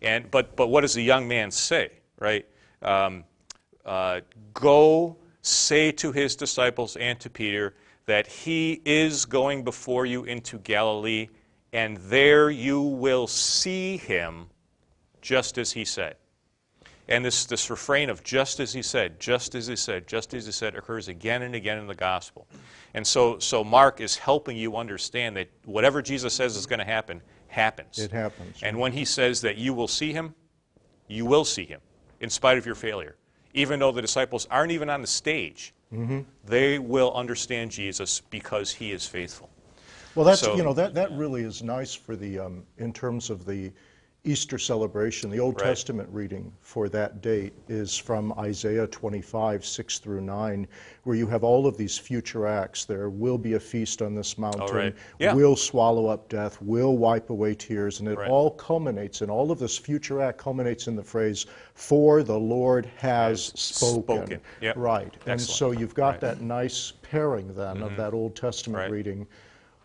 [0.02, 2.46] And, but, but what does the young man say, right?
[2.82, 3.24] Um,
[3.86, 4.22] uh,
[4.54, 10.58] go say to his disciples and to Peter that he is going before you into
[10.60, 11.30] Galilee,
[11.72, 14.48] and there you will see him
[15.22, 16.16] just as he said.
[17.10, 20.46] And this, this refrain of just as he said, just as he said, just as
[20.46, 22.48] he said occurs again and again in the gospel.
[22.94, 26.86] And so, so Mark is helping you understand that whatever Jesus says is going to
[26.86, 28.00] happen, happens.
[28.00, 28.58] It happens.
[28.64, 30.34] And when he says that you will see him,
[31.08, 31.82] you will see him
[32.20, 33.16] in spite of your failure.
[33.54, 36.22] Even though the disciples aren't even on the stage, Mm-hmm.
[36.46, 39.50] they will understand Jesus because he is faithful.
[40.16, 43.30] Well, that's So- you know that that really is nice for the um, in terms
[43.30, 43.72] of the
[44.26, 45.30] Easter celebration.
[45.30, 45.68] The Old Right.
[45.68, 50.66] Testament reading for that date is from Isaiah 25, 6 through 9,
[51.04, 52.86] where you have all of these future acts.
[52.86, 54.74] There will be a feast on this mountain.
[54.74, 54.96] right.
[55.20, 55.34] Yeah.
[55.34, 56.62] Will swallow up death.
[56.62, 58.30] Will wipe away tears, and it Right.
[58.30, 59.22] all culminates.
[59.22, 63.60] And all of this future act culminates in the phrase, "For the Lord has Has
[63.60, 64.42] spoken." spoken.
[64.62, 64.78] Yep.
[64.78, 65.14] Right.
[65.26, 67.98] And so you've got that nice pairing then of mm-hmm.
[67.98, 69.28] that Old Testament reading,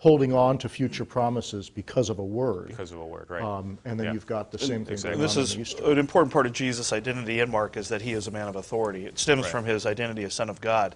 [0.00, 2.68] holding on to future promises because of a word.
[2.68, 3.42] Because of a word, right?
[3.42, 4.12] Um, and then Yeah.
[4.12, 5.16] you've got the same thing exactly.
[5.18, 8.28] going This is an important part of Jesus' identity in Mark is that he is
[8.28, 9.06] a man of authority.
[9.06, 9.50] It stems Right.
[9.50, 10.94] from his identity as Son of God.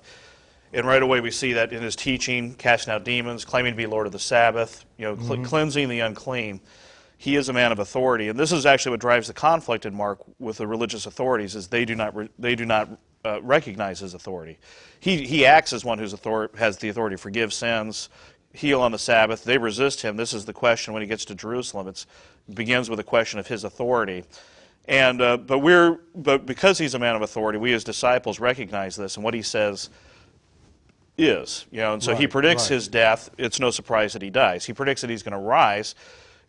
[0.72, 3.86] And right away we see that in his teaching, casting out demons, claiming to be
[3.86, 6.60] Lord of the Sabbath, you know, cl- cleansing the unclean.
[7.18, 9.94] He is a man of authority, and this is actually what drives the conflict in
[9.94, 11.54] Mark with the religious authorities.
[11.54, 12.88] Is they do not re- they do not
[13.24, 14.58] uh, recognize his authority.
[14.98, 18.08] He he acts as one who's author- has the authority to forgive sins,
[18.52, 19.44] heal on the Sabbath.
[19.44, 20.16] They resist him.
[20.16, 21.88] This is the question when he gets to Jerusalem.
[21.88, 22.06] It's,
[22.48, 24.24] it begins with a question of his authority.
[24.86, 28.96] And, uh, but, we're, but because he's a man of authority, we as disciples recognize
[28.96, 29.90] this, and what he says
[31.16, 31.66] is.
[31.70, 32.74] You know, and so he predicts right.
[32.74, 33.30] his death.
[33.38, 34.64] It's no surprise that he dies.
[34.64, 35.94] He predicts that he's going to rise.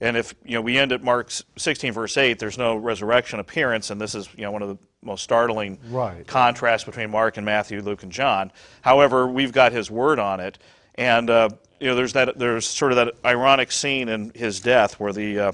[0.02, 3.90] And if you know we end at Mark 16 verse 8, there's no resurrection appearance,
[3.90, 6.26] and this is you know one of the most startling Right.
[6.28, 8.52] contrasts between Mark and Matthew, Luke, and John.
[8.82, 10.58] However, we've got his word on it,
[10.96, 11.50] and uh,
[11.84, 15.38] you know there's that there's sort of that ironic scene in his death where the
[15.40, 15.52] uh,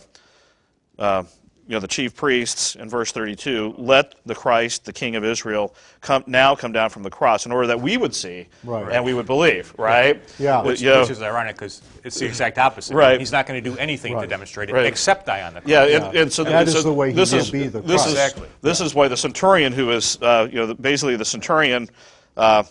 [1.00, 1.24] uh,
[1.66, 5.76] you know, the chief priests in verse 32, let the Christ, the King of Israel,
[6.02, 8.92] come now come down from the cross in order that we would see Right.
[8.92, 10.20] and we would believe, right?
[10.40, 10.64] Yeah.
[10.64, 12.96] Which- you know, Which is ironic because it's the exact opposite.
[12.96, 13.20] Right.
[13.20, 14.86] He's not going to do anything to demonstrate it Right.
[14.88, 15.70] except die on the cross.
[15.70, 17.82] Yeah, and, and so That is so the way he this will is, be the
[17.82, 18.06] this Christ.
[18.08, 18.48] is Exactly.
[18.62, 21.88] this is why the centurion, who is uh, you know the- basically the centurion,
[22.36, 22.64] uh,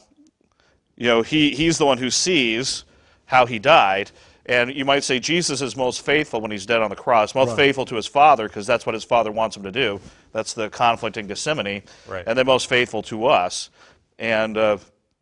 [0.97, 2.85] you know he he's the one who sees
[3.29, 4.11] how he died,
[4.47, 7.51] and you might say Jesus is most faithful when he's dead on the cross, most
[7.51, 7.57] Right.
[7.57, 10.01] faithful to his father because that's what his father wants him to do.
[10.33, 12.25] That's the conflict in Gethsemane, Right.
[12.27, 13.71] and then most faithful to us,
[14.19, 14.59] and.
[14.59, 14.79] Uh,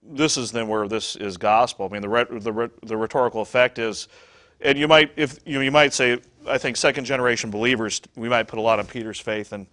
[0.08, 1.88] this is then where this is gospel.
[1.90, 4.06] I mean, the, re- the, re- the rhetorical effect is,
[4.60, 8.28] and you might, if you, know, you might say, I think second generation believers, we
[8.28, 9.66] might put a lot on Peter's faith and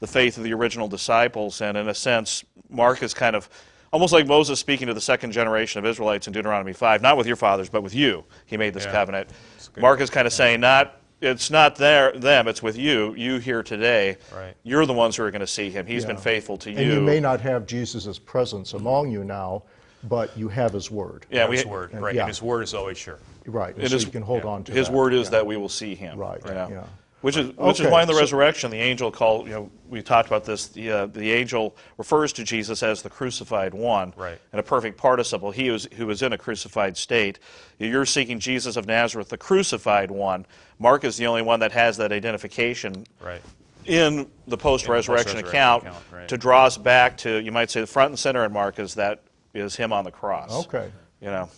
[0.00, 3.48] the faith of the original disciples, and in a sense, Mark is kind of
[3.92, 7.26] almost like Moses speaking to the second generation of Israelites in Deuteronomy 5, not with
[7.26, 8.24] your fathers, but with you.
[8.46, 8.92] He made this Yeah.
[8.92, 9.30] covenant.
[9.78, 13.62] Mark is kind of saying, not it's not there them, it's with you, you here
[13.62, 14.18] today.
[14.34, 14.54] Right.
[14.64, 15.86] You're the ones who are going to see him.
[15.86, 16.78] He's been faithful to you.
[16.78, 19.62] And you may not have Jesus' presence among you now,
[20.04, 21.24] but you have his word.
[21.30, 22.14] yeah, we, his word, right?
[22.14, 22.22] yeah.
[22.22, 23.18] And his word is always sure.
[23.46, 23.74] Right.
[23.78, 24.50] It so is- you can hold yeah.
[24.50, 24.92] on to His that.
[24.94, 25.30] word is Yeah.
[25.30, 26.18] that we will see him.
[26.18, 26.68] Right, you know?
[26.70, 26.82] yeah.
[27.22, 29.46] Which is which is why in the so- resurrection the angel called.
[29.46, 30.68] You know, we talked about this.
[30.68, 34.38] The uh, the angel refers to Jesus as the crucified one, Right.
[34.52, 35.50] And a perfect participle.
[35.50, 37.38] He was who was in a crucified state.
[37.78, 40.46] You're seeking Jesus of Nazareth, the crucified one.
[40.78, 43.40] Mark is the only one that has that identification Right.
[43.86, 46.28] in the post-resurrection post-resurrection account, account, right.
[46.28, 48.94] to draw us back to you might say the front and center in Mark is
[48.94, 49.22] that
[49.54, 50.52] is him on the cross.
[50.66, 50.90] Okay.
[51.22, 51.48] You know,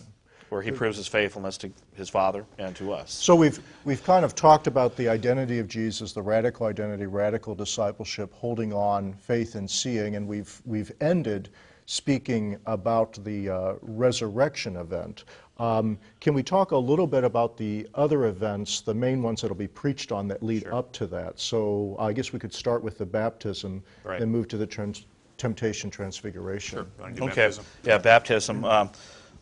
[0.49, 3.11] where he proves his faithfulness to his Father and to us.
[3.11, 7.55] So we've, we've kind of talked about the identity of Jesus, the radical identity, radical
[7.55, 11.49] discipleship, holding on, faith, and seeing, and we've, we've ended
[11.85, 15.23] speaking about the uh, resurrection event.
[15.57, 19.57] Um, can we talk a little bit about the other events, the main ones that'll
[19.57, 21.39] be preached on that lead up to that?
[21.39, 24.19] So I guess we could start with the baptism, Right.
[24.19, 25.05] then move to the trans-
[25.37, 26.77] temptation, transfiguration.
[26.99, 27.25] You Okay.
[27.27, 27.65] baptism?
[27.83, 28.63] Yeah, baptism.
[28.65, 28.89] Um,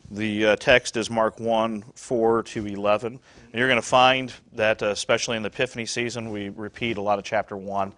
[0.09, 3.13] the uh, text is Mark 1, 4 to 11.
[3.13, 3.19] And
[3.53, 7.19] you're going to find that, uh, especially in the Epiphany season, we repeat a lot
[7.19, 7.93] of chapter 1.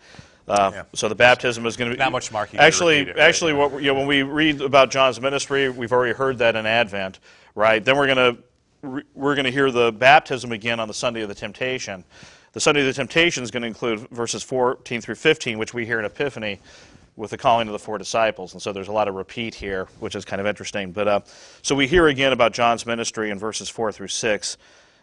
[0.47, 0.83] Uh, Yeah.
[0.95, 3.19] So the baptism is going to be Not much Mark, you gotta Actually, it, right?
[3.19, 6.65] actually, what you know, when we read about John's ministry, we've already heard that in
[6.65, 7.19] Advent,
[7.53, 7.83] right?
[7.83, 8.43] Then we're going to
[8.81, 12.03] re- we're going to hear the baptism again on the Sunday of the Temptation.
[12.53, 15.85] The Sunday of the Temptation is going to include verses 14 through 15, which we
[15.85, 16.59] hear in Epiphany
[17.19, 18.53] with the calling of the four disciples.
[18.53, 20.93] And so there's a lot of repeat here, which is kind of interesting.
[20.93, 21.19] But uh,
[21.61, 24.57] so we hear again about John's ministry in verses 4 through 6.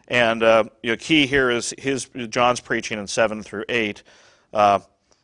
[0.09, 0.64] And uh,
[0.98, 4.02] key here is his John's preaching in 7 through 8.
[4.55, 4.79] Uh,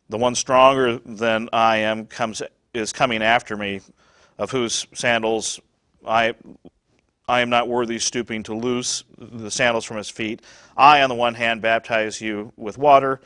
[0.09, 2.43] the one stronger than I am comes
[2.75, 3.81] is coming after me,
[4.37, 5.59] of whose sandals
[6.05, 6.35] I
[7.27, 10.41] I am not worthy stooping to loose the sandals from his feet.
[10.75, 13.21] I, on the one hand, baptize you with water.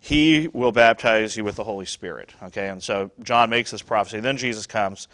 [0.00, 2.32] He will baptize you with the Holy Spirit.
[2.42, 4.18] Okay, and so John makes this prophecy.
[4.20, 5.08] Then Jesus comes,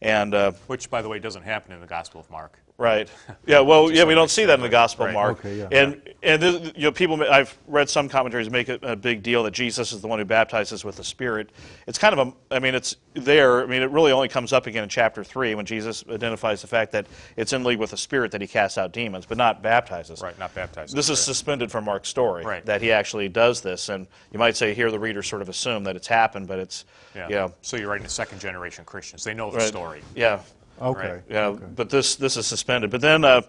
[0.00, 2.58] and uh, Which, by the way, doesn't happen in the Gospel of Mark.
[2.82, 3.08] Right.
[3.46, 3.60] Yeah.
[3.60, 5.12] Well, yeah, we don't see that in the Gospel of.
[5.12, 5.38] Mark.
[5.38, 5.68] Okay, yeah.
[5.70, 7.22] And and this, you know, people.
[7.22, 10.24] I've read some commentaries make a, a big deal that Jesus is the one who
[10.24, 11.50] baptizes with the Spirit.
[11.86, 12.54] It's kind of a.
[12.54, 13.62] I mean, it's there.
[13.62, 16.66] I mean, it really only comes up again in chapter three when Jesus identifies the
[16.66, 19.62] fact that it's in league with the Spirit that he casts out demons, but not
[19.62, 20.20] baptizes.
[20.20, 20.92] Right, not baptizes.
[20.92, 22.44] This is suspended from Mark's story.
[22.44, 22.66] Right.
[22.66, 25.84] That he actually does this, and you might say here the readers sort of assume
[25.84, 26.84] that it's happened, but it's.
[27.14, 27.28] Yeah.
[27.28, 29.22] You know, So you're writing to second generation Christians.
[29.22, 29.68] They know the right.
[29.68, 30.02] story.
[30.16, 30.40] Yeah.
[30.82, 31.12] Okay.
[31.12, 31.22] Right.
[31.28, 31.64] Yeah, okay.
[31.74, 32.90] but this this is suspended.
[32.90, 33.42] But then, uh,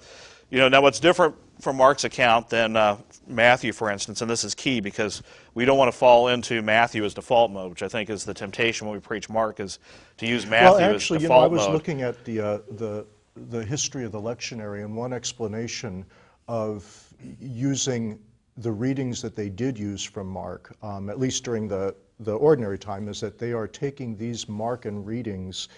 [0.50, 4.43] you know, now what's different from Mark's account than uh, Matthew, for instance, and this
[4.43, 7.88] is key because we don't want to fall into Matthew as default mode, which I
[7.88, 9.80] think is the temptation when we preach Mark is
[10.17, 11.74] to use Matthew Well, as actually, you know, default I was mode.
[11.74, 13.06] looking at the, uh, the,
[13.50, 16.06] the history of the lectionary, and one explanation
[16.48, 18.19] of using
[18.58, 22.78] the readings that they did use from Mark, um, at least during the, the ordinary
[22.78, 25.69] time, is that they are taking these Markan readings.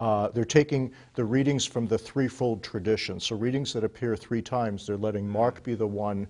[0.00, 3.20] Uh, they're taking the readings from the threefold tradition.
[3.20, 6.26] So, readings that appear three times, they're letting Mark be the one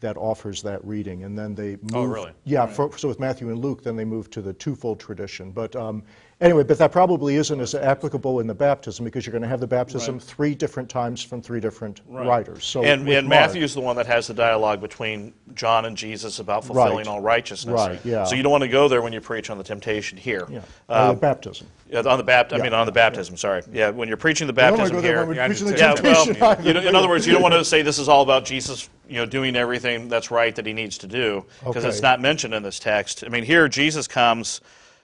[0.00, 1.24] that offers that reading.
[1.24, 1.94] And then they move.
[1.94, 2.30] Oh, really?
[2.44, 5.50] Yeah, for, so with Matthew and Luke, then they move to the twofold tradition.
[5.50, 6.04] But um,
[6.40, 9.58] anyway, but that probably isn't as applicable in the baptism because you're going to have
[9.58, 12.64] the baptism three different times from three different writers.
[12.64, 16.38] So and and Mark- Matthew's the one that has the dialogue between John and Jesus
[16.38, 17.06] about fulfilling Right.
[17.08, 17.74] all righteousness.
[17.74, 18.22] Right, yeah.
[18.22, 20.46] So you don't want to go there when you preach on the temptation here.
[20.48, 21.66] Yeah, uh, the baptism.
[21.90, 23.36] Yeah, on the bapt- I mean, on the baptism.
[23.38, 23.62] Sorry.
[23.72, 25.18] Yeah, when you're preaching the I don't wanna baptism go there here.
[25.20, 26.62] when we're Yeah, preaching the Yeah, well, temptation either.
[26.62, 28.90] you know, in other words, you don't want to say this is all about Jesus,
[29.08, 31.88] you know, doing everything that's right that he needs to do, because Okay.
[31.88, 33.24] it's not mentioned in this text.
[33.24, 34.60] I mean, here Jesus comes,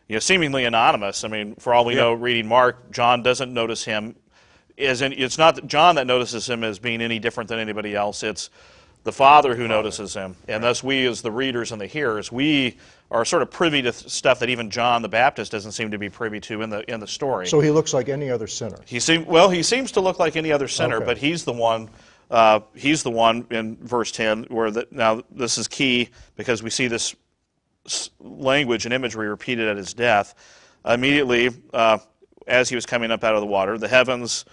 [0.08, 1.24] you know, seemingly anonymous.
[1.24, 2.00] I mean, for all we Yeah.
[2.02, 4.14] know, reading Mark, John doesn't notice him.
[4.76, 7.94] As in, it's not that John that notices him as being any different than anybody
[7.94, 8.22] else.
[8.22, 8.50] It's
[9.04, 12.76] the Father who notices him, and thus we, as the readers and the hearers, we
[13.10, 16.08] are sort of privy to stuff that even John the Baptist doesn't seem to be
[16.08, 17.46] privy to in the in the story.
[17.46, 18.78] So he looks like any other sinner.
[18.86, 19.50] He seem well.
[19.50, 21.04] He seems to look like any other sinner, Okay.
[21.04, 21.90] but he's the one.
[22.30, 26.70] Uh, he's the one in verse ten where the, now this is key because we
[26.70, 27.14] see this
[28.18, 30.34] language and imagery repeated at his death.
[30.86, 31.98] Immediately, uh,
[32.46, 34.44] as he was coming up out of the water, the heavens.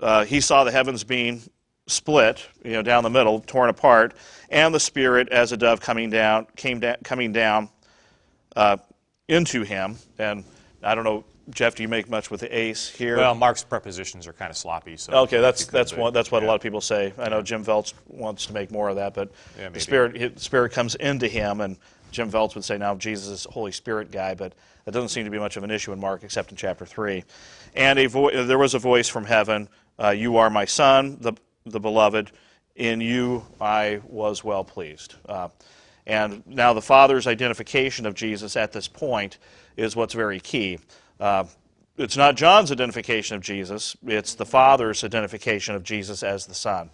[0.00, 1.40] Uh, he saw the heavens being
[1.86, 4.14] split, you know, down the middle, torn apart,
[4.50, 7.68] and the Spirit as a dove coming down, came down, coming down
[8.56, 8.76] uh,
[9.28, 9.96] into him.
[10.18, 10.44] And
[10.82, 13.18] I don't know, Jeff, do you make much with the eis here?
[13.18, 14.96] Well, Mark's prepositions are kind of sloppy.
[14.96, 17.12] So Okay, that's if you could, that's one, that's what a lot of people say.
[17.18, 20.42] I know Jim Voelz wants to make more of that, but Yeah, the spirit his
[20.42, 21.76] spirit comes into him, and
[22.12, 25.24] Jim Voelz would say now Jesus is a Holy Spirit guy, but that doesn't seem
[25.24, 27.24] to be much of an issue in Mark, except in chapter three.
[27.74, 29.68] And a vo- there was a voice from heaven:
[30.02, 32.30] uh, "You are my son, the the beloved.
[32.76, 35.48] In you I was well pleased." Uh,
[36.06, 39.38] and now the Father's identification of Jesus at this point
[39.76, 40.78] is what's very key.
[41.18, 41.44] Uh,
[41.96, 46.90] it's not John's identification of Jesus, it's the Father's identification of Jesus as the Son.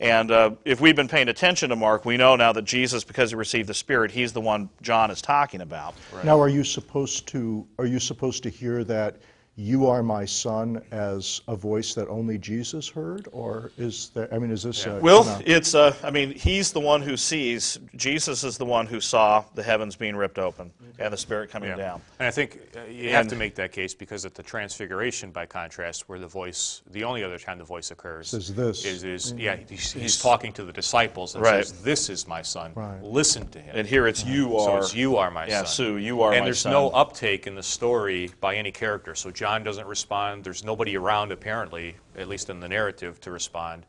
[0.00, 3.30] And uh, if we've been paying attention to Mark, we know now that Jesus, because
[3.30, 5.94] he received the Spirit, he's the one John is talking about.
[6.24, 9.16] Now, are you supposed to are you supposed to hear that
[9.60, 14.26] "You are my son" as a voice that only Jesus heard, or is there?
[14.32, 14.86] I mean, is this?
[14.86, 15.38] A, Well, no.
[15.44, 19.44] it's, uh, I mean, he's the one who sees, Jesus is the one who saw
[19.54, 21.76] the heavens being ripped open and the Spirit coming Yeah.
[21.76, 22.00] down.
[22.18, 25.44] And I think uh, you have to make that case because at the Transfiguration, by
[25.44, 28.84] contrast, where the voice, the only other time the voice occurs, Says this.
[28.86, 31.66] is, is yeah, he's, he's talking to the disciples and Right.
[31.66, 32.72] says, "This is my son.
[32.74, 33.02] Right.
[33.02, 34.64] Listen to him." And here it's you are.
[34.64, 35.66] so it's you are my Yeah, son.
[35.66, 36.72] Sue, you are and my there's son.
[36.72, 39.14] no uptake in the story by any character.
[39.14, 40.44] So John doesn't respond.
[40.44, 43.86] There's nobody around apparently, at least in the narrative, to respond.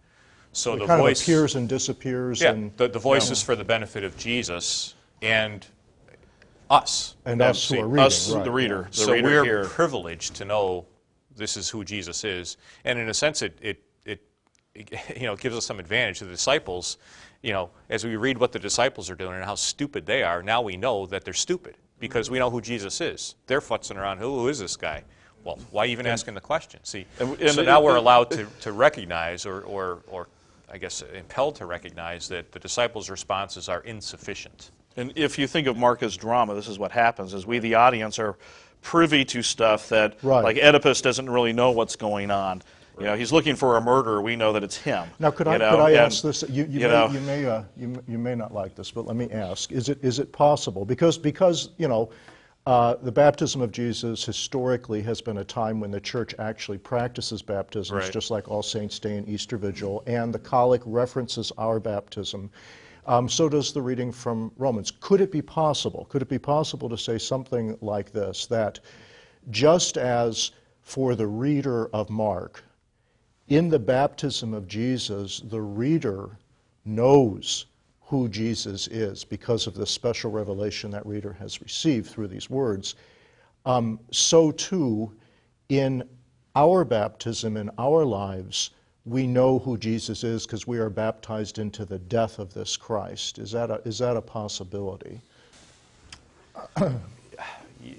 [0.53, 3.41] So it the kind voice of appears and disappears, yeah, and the, the voice is
[3.41, 5.65] for the benefit of Jesus and
[6.69, 7.15] us.
[7.25, 8.87] and us See, who are reading, Us, right, the reader.
[8.91, 9.65] The so reader we're here.
[9.65, 10.85] privileged to know
[11.35, 14.21] this is who Jesus is, and in a sense, it, it it
[15.15, 16.19] you know gives us some advantage.
[16.19, 16.97] The disciples,
[17.41, 20.43] you know, as we read what the disciples are doing and how stupid they are,
[20.43, 23.35] now we know that they're stupid because we know who Jesus is.
[23.47, 24.17] They're futzing around.
[24.17, 25.03] Who, who is this guy?
[25.43, 26.79] Well, why even asking the question?
[26.83, 30.27] See, And- and so it- now we're it- allowed to, to recognize, or, or, or
[30.71, 34.71] I guess impelled to recognize, that the disciples' responses are insufficient.
[34.97, 37.75] And if you think of Mark as drama, this is what happens: is we, the
[37.75, 38.35] audience, are
[38.81, 40.43] privy to stuff that, Right.
[40.43, 42.61] like Oedipus, doesn't really know what's going on.
[42.99, 44.21] You know, he's looking for a murderer.
[44.21, 45.07] We know that it's him.
[45.17, 46.43] Now, could you I, know, could I and, ask this?
[46.43, 48.91] You, you, you may, know- you, may, uh, you, m- you may not like this,
[48.91, 49.71] but let me ask.
[49.71, 50.83] Is it, is it possible?
[50.85, 52.09] Because, because you know,
[52.65, 57.41] uh, the baptism of Jesus historically has been a time when the church actually practices
[57.41, 58.11] baptisms, Right.
[58.11, 62.51] just like All Saints' Day and Easter Vigil, and the collect references our baptism.
[63.07, 64.91] Um, so does the reading from Romans.
[64.91, 66.05] Could it be possible?
[66.09, 68.79] Could it be possible to say something like this that
[69.49, 70.51] just as
[70.83, 72.63] for the reader of Mark,
[73.47, 76.37] in the baptism of Jesus, the reader
[76.85, 77.65] knows
[78.11, 82.95] who Jesus is because of the special revelation that reader has received through these words.
[83.65, 85.13] Um, so too,
[85.69, 86.03] in
[86.53, 88.71] our baptism, in our lives,
[89.05, 93.39] we know who Jesus is because we are baptized into the death of this Christ.
[93.39, 95.21] Is that a, is that a possibility?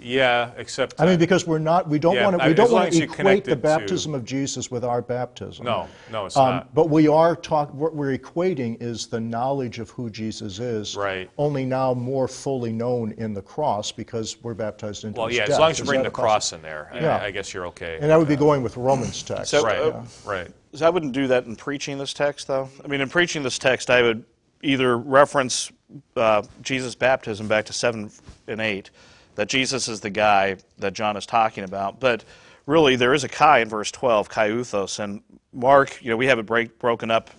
[0.05, 2.71] Yeah, except I mean, because we're not, we don't Yeah, want to, I- we don't
[2.71, 5.01] long want as to you equate connect the it to- baptism of Jesus with our
[5.01, 5.65] baptism.
[5.65, 6.75] No, no, it's Um, not.
[6.75, 10.97] But we are talk, what we're equating is the knowledge of who Jesus is.
[10.97, 11.31] Right.
[11.39, 15.19] Only now more fully known in the cross because we're baptized into Jesus.
[15.19, 15.53] well, his yeah, death.
[15.55, 17.21] as long as you Is bring that the a possi- cross in there, I- Yeah.
[17.23, 17.99] I, guess you're okay.
[18.01, 19.51] And that would be going with Romans text.
[19.53, 20.49] So, right, uh, right.
[20.75, 22.69] So I wouldn't do that in preaching this text, though.
[22.85, 24.25] I mean, in preaching this text, I would
[24.63, 25.71] either reference
[26.17, 28.11] uh, Jesus' baptism back to 7
[28.49, 28.91] and 8,
[29.35, 32.01] that Jesus is the guy that John is talking about.
[32.01, 32.25] But
[32.67, 34.99] really, there is a Kai in verse 12, kai euthus.
[34.99, 37.31] And Mark, you know, we have it break, broken up.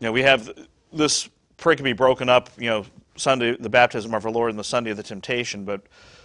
[0.00, 0.50] You know, we have
[0.92, 2.84] this prayer can be broken up, you know,
[3.16, 5.64] Sunday, the baptism of our Lord, and the Sunday of the temptation.
[5.64, 5.82] But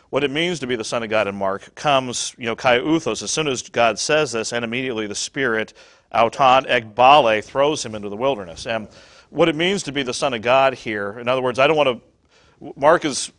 [0.10, 2.80] what it means to be the Son of God in Mark comes, you know, kai
[2.80, 5.74] euthus, as soon as God says this, and immediately the Spirit,
[6.14, 8.68] auton ekballei, throws him into the wilderness.
[8.68, 8.90] And
[9.30, 11.78] what it means to be the Son of God here, in other words, I don't
[11.78, 12.02] want
[12.60, 13.32] to, Mark is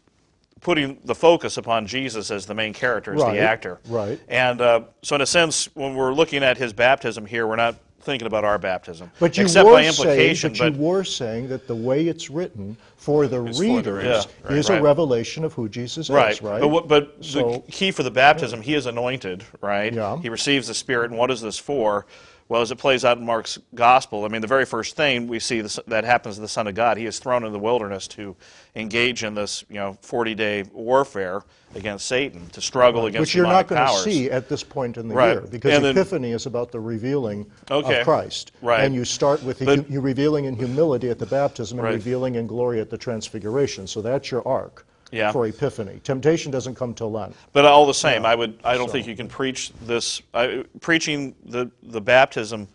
[0.63, 3.81] putting the focus upon Jesus as the main character, as Right, the actor.
[3.89, 4.19] right.
[4.29, 7.77] And uh, so, in a sense, when we're looking at his baptism here, we're not
[8.01, 9.11] thinking about our baptism.
[9.21, 10.53] But you except were by saying, implication.
[10.59, 13.87] but you were saying that the way it's written for the It's for the readers
[14.05, 14.81] readers, Yeah, is right.
[14.81, 16.33] a revelation of who Jesus Right.
[16.33, 16.61] is, right?
[16.61, 19.93] But, but So- the key for the baptism, he is anointed, right?
[19.93, 20.17] Yeah.
[20.19, 22.07] He receives the Spirit, and what is this for?
[22.53, 25.39] Well, as it plays out in Mark's gospel, I mean, the very first thing we
[25.39, 28.07] see this, that happens to the Son of God, he is thrown in the wilderness
[28.09, 28.37] to
[28.77, 31.45] engage in this, you know, 40-day warfare
[31.75, 35.09] against Satan, to struggle against Which you're not going to see at this point in
[35.09, 35.33] the Right.
[35.33, 38.01] year, because And then- Epiphany is about the revealing Okay.
[38.01, 38.53] of Christ.
[38.61, 38.85] Right.
[38.85, 41.95] And you start with the But- you revealing in humility at the baptism and Right.
[41.95, 43.87] revealing in glory at the transfiguration.
[43.87, 45.31] So that's your arc Yeah.
[45.31, 46.01] for Epiphany.
[46.03, 47.37] Temptation doesn't come till Lent.
[47.53, 48.59] But all the same, I would.
[48.65, 50.23] I don't So- think you can preach this.
[50.35, 52.67] I, preaching the the baptism,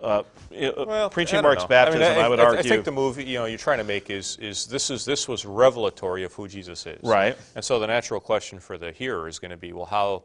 [0.00, 0.22] uh,
[0.52, 1.68] uh, preaching I don't Mark's know.
[1.68, 2.02] baptism.
[2.02, 2.60] I, would I, argue.
[2.60, 5.26] I think the move you know you're trying to make is is this is this
[5.28, 7.00] was revelatory of who Jesus is.
[7.02, 7.36] Right.
[7.56, 10.22] And so the natural question for the hearer is going to be, well, how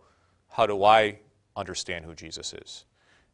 [0.49, 1.17] how do I
[1.55, 2.85] understand who Jesus is?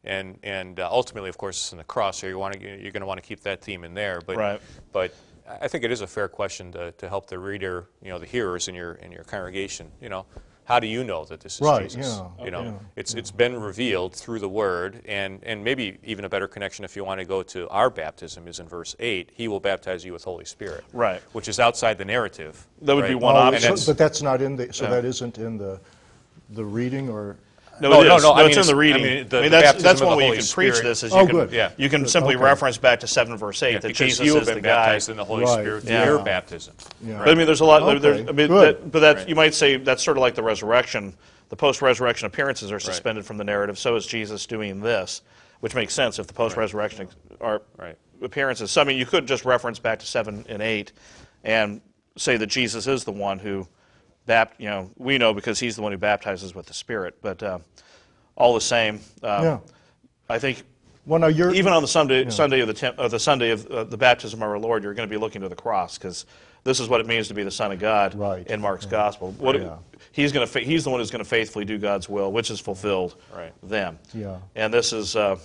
[0.04, 2.18] And and uh, ultimately, of course, it's in the cross.
[2.18, 4.20] So you want to you're going to want to keep that theme in there.
[4.26, 4.60] But Right.
[4.90, 5.14] but
[5.48, 8.26] I think it is a fair question to, to help the reader, you know, the
[8.26, 9.90] hearers in your in your congregation.
[10.00, 10.26] You know,
[10.64, 12.20] how do you know that this is Right, Jesus?
[12.38, 12.72] yeah, You know, yeah.
[12.96, 16.94] it's it's been revealed through the Word, and and maybe even a better connection if
[16.96, 19.30] you want to go to our baptism is in verse eight.
[19.34, 21.20] He will baptize you with Holy Spirit, Right.
[21.32, 22.66] Which is outside the narrative.
[22.82, 23.76] That would be one one Oh, option.
[23.76, 24.90] so- but that's not in the, so Yeah.
[24.90, 25.80] that isn't in the,
[26.50, 27.36] the reading or?
[27.82, 28.22] No, No, it no, is.
[28.22, 29.02] no, I mean, it's in the reading.
[29.02, 30.74] I mean, the- the that's, baptism that's of one the way you Holy can preach
[30.74, 30.88] Spirit.
[30.88, 31.02] this.
[31.02, 31.50] Is Oh, you can, good.
[31.52, 31.70] Yeah.
[31.76, 32.44] You can Good, simply okay.
[32.44, 34.62] reference back to seven verse eight Yeah, that because Jesus you have is the been
[34.62, 34.68] guy.
[34.86, 36.04] baptized in the Holy Right, Spirit through yeah.
[36.04, 36.74] your baptism.
[37.04, 37.18] Yeah.
[37.18, 37.82] But I mean, there's a lot.
[37.82, 38.76] Okay, There's, I mean, good.
[38.76, 39.28] that, but that Right.
[39.28, 41.14] you might say that's sort of like the resurrection.
[41.48, 43.78] The post-resurrection appearances are suspended from the narrative.
[43.78, 45.22] So is Jesus doing this,
[45.60, 47.08] which makes sense if the post-resurrection
[47.40, 47.96] are Right.
[48.22, 48.70] appearances.
[48.70, 50.92] So I mean, you could just reference back to seven and eight,
[51.42, 51.80] and
[52.16, 53.66] say that Jesus is the one who,
[54.26, 57.16] bapt, you know, we know because he's the one who baptizes with the Spirit.
[57.22, 57.58] But uh,
[58.36, 59.58] all the same, uh, Yeah.
[60.28, 60.62] I think
[61.06, 61.52] Well, now you're.
[61.54, 64.40] even on the Sunday, Sunday of the temp, uh, the Sunday of uh, the baptism
[64.42, 66.24] of our Lord, you're going to be looking to the cross because
[66.64, 68.46] this is what it means to be the Son of God Right.
[68.46, 69.32] in Mark's gospel.
[69.32, 69.76] What Yeah.
[70.12, 72.50] he's going to, fa- he's the one who's going to faithfully do God's will, which
[72.50, 73.52] is fulfilled Right.
[73.64, 73.98] then.
[74.14, 74.38] Yeah.
[74.54, 75.36] And this is, uh,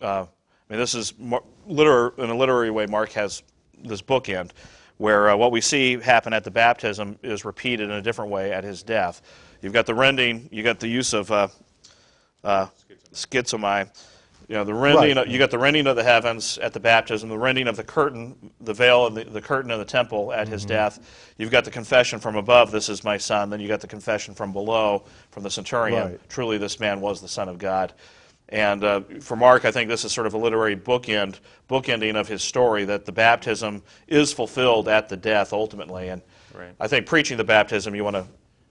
[0.00, 0.26] uh, I
[0.72, 2.86] mean, this is Mar- liter- in a literary way.
[2.86, 3.42] Mark has
[3.84, 4.50] this bookend
[4.98, 8.52] where uh, what we see happen at the baptism is repeated in a different way
[8.52, 9.22] at his death.
[9.62, 11.48] You've got the rending, You've got the use of uh,
[12.44, 12.66] uh,
[13.12, 13.88] schizomai.
[14.48, 15.16] You know, the rending.
[15.16, 15.26] Right.
[15.26, 17.84] Of, you got the rending of the heavens at the baptism, the rending of the
[17.84, 20.52] curtain, the veil, of the, the curtain of the temple at Mm-hmm.
[20.52, 21.34] his death.
[21.36, 24.34] You've got the confession from above, "This is my son." Then you got the confession
[24.34, 26.12] from below, from the centurion.
[26.12, 26.28] Right.
[26.30, 27.92] Truly, this man was the son of God.
[28.50, 31.38] And uh, for Mark, I think this is sort of a literary bookend,
[31.68, 36.08] bookending of his story that the baptism is fulfilled at the death ultimately.
[36.08, 36.22] And
[36.54, 36.74] Right.
[36.80, 38.24] I think preaching the baptism, you want to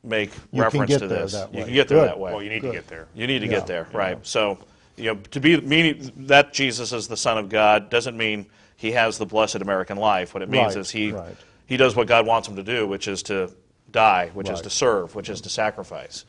[0.03, 1.33] make You reference to this.
[1.53, 2.07] you can get there Good.
[2.09, 2.33] that way.
[2.33, 2.71] Well, you need Good.
[2.71, 3.07] to get there.
[3.13, 4.17] You need to Yeah, get there, right?
[4.25, 4.57] So,
[4.97, 8.91] you know, to be meaning that Jesus is the Son of God doesn't mean he
[8.93, 10.33] has the blessed American life.
[10.33, 11.35] What it means Right, is he right.
[11.67, 13.51] he does what God wants him to do, which is to
[13.91, 16.25] die, which is to serve, which is to sacrifice.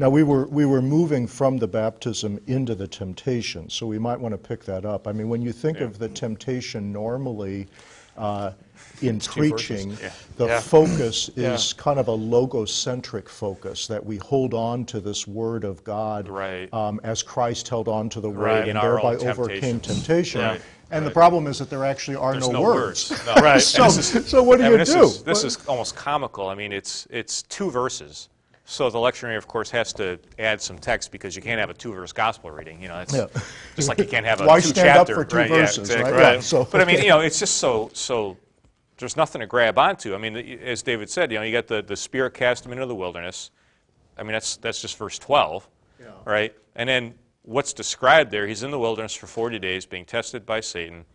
[0.00, 4.18] Now, we were, we were moving from the baptism into the temptation, so we might
[4.18, 5.06] want to pick that up.
[5.06, 7.66] I mean, when you think of the temptation normally
[8.16, 8.52] uh,
[9.02, 10.10] in preaching, Yeah.
[10.38, 10.60] the Yeah.
[10.60, 11.52] focus Yeah.
[11.52, 16.28] is kind of a logocentric focus, that we hold on to this Word of God
[16.30, 16.72] Right.
[16.72, 18.68] um, as Christ held on to the Word Right.
[18.68, 20.40] and In thereby overcame temptation.
[20.40, 20.62] Right.
[20.90, 23.10] And the problem is that there actually are There's no, no words.
[23.10, 23.26] words.
[23.26, 23.34] No.
[23.42, 23.60] Right.
[23.60, 24.94] so, is- so what do I you mean, this?
[24.94, 26.48] Is, this is almost comical.
[26.48, 28.29] I mean, it's it's two verses.
[28.70, 31.74] So the lectionary, of course, has to add some text because you can't have a
[31.74, 32.80] two-verse gospel reading.
[32.80, 33.26] You know, it's Yeah.
[33.74, 35.14] just like you can't have a Why two stand up chapter.
[35.16, 36.06] for two right, verses, yeah, right?
[36.12, 36.34] exactly.
[36.36, 38.36] Yeah, so- but I mean, you know, it's just so so.
[38.98, 40.14] There's nothing to grab onto.
[40.14, 42.84] I mean, as David said, you know, you got the, the Spirit cast him into
[42.86, 43.50] the wilderness.
[44.16, 45.66] I mean, that's that's just verse 12,
[46.24, 46.54] right?
[46.76, 48.46] And then what's described there?
[48.46, 51.06] He's in the wilderness for 40 days, being tested by Satan.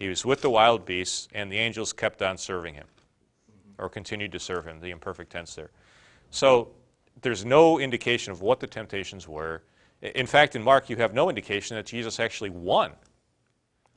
[0.00, 2.86] He was with the wild beasts, and the angels kept on serving him,
[3.78, 4.80] or continued to serve him.
[4.80, 5.70] The imperfect tense there.
[6.30, 6.70] So
[7.22, 9.62] there's no indication of what the temptations were.
[10.02, 12.92] In fact, in Mark, you have no indication that Jesus actually won.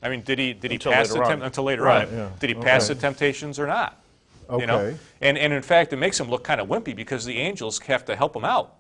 [0.04, 1.28] I mean, did he did he pass the on.
[1.30, 2.14] temp- until later Right, on?
[2.14, 2.30] yeah.
[2.40, 4.02] Did he pass the temptations or not?
[4.50, 4.62] Okay.
[4.62, 4.98] You know?
[5.22, 8.04] And and in fact, it makes him look kind of wimpy because the angels have
[8.06, 8.76] to help him out.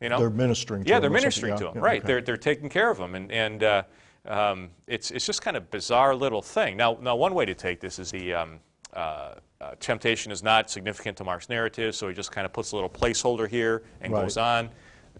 [0.00, 0.18] You know?
[0.18, 1.98] They're ministering to yeah, they're ministering to him, yeah, right?
[1.98, 2.06] okay.
[2.06, 3.82] They're they're taking care of him, and and uh,
[4.26, 6.76] um, it's it's just kind of bizarre little thing.
[6.76, 8.60] Now now one way to take this is the um,
[8.94, 12.72] uh, uh, temptation is not significant to Mark's narrative, so he just kind of puts
[12.72, 14.22] a little placeholder here and Right.
[14.22, 14.70] goes on.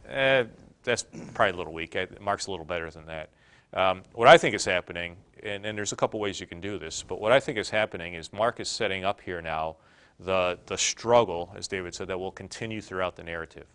[0.09, 0.45] Eh,
[0.85, 1.05] that's
[1.35, 1.97] probably a little weak.
[1.97, 3.31] I, Mark's a little better than that.
[3.75, 6.79] Um, what I think is happening, and, and there's a couple ways you can do
[6.79, 9.77] this, but what I think is happening is Mark is setting up here now
[10.21, 13.67] the the struggle, as David said, that will continue throughout the narrative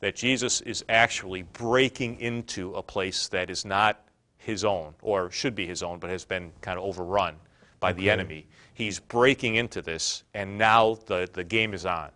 [0.00, 4.00] that Jesus is actually breaking into a place that is not
[4.38, 7.36] his own, or should be his own, but has been kind of overrun
[7.80, 8.46] by the enemy.
[8.80, 12.10] He's breaking into this, and now the, the game is on.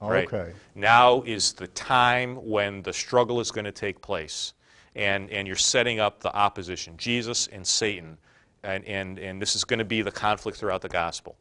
[0.00, 0.32] Right?
[0.32, 0.52] Okay.
[0.74, 4.54] Now is the time when the struggle is going to take place.
[4.96, 8.16] and, and you're setting up the opposition, Jesus and Satan,
[8.64, 11.36] and, and, and this is going to be the conflict throughout the gospel.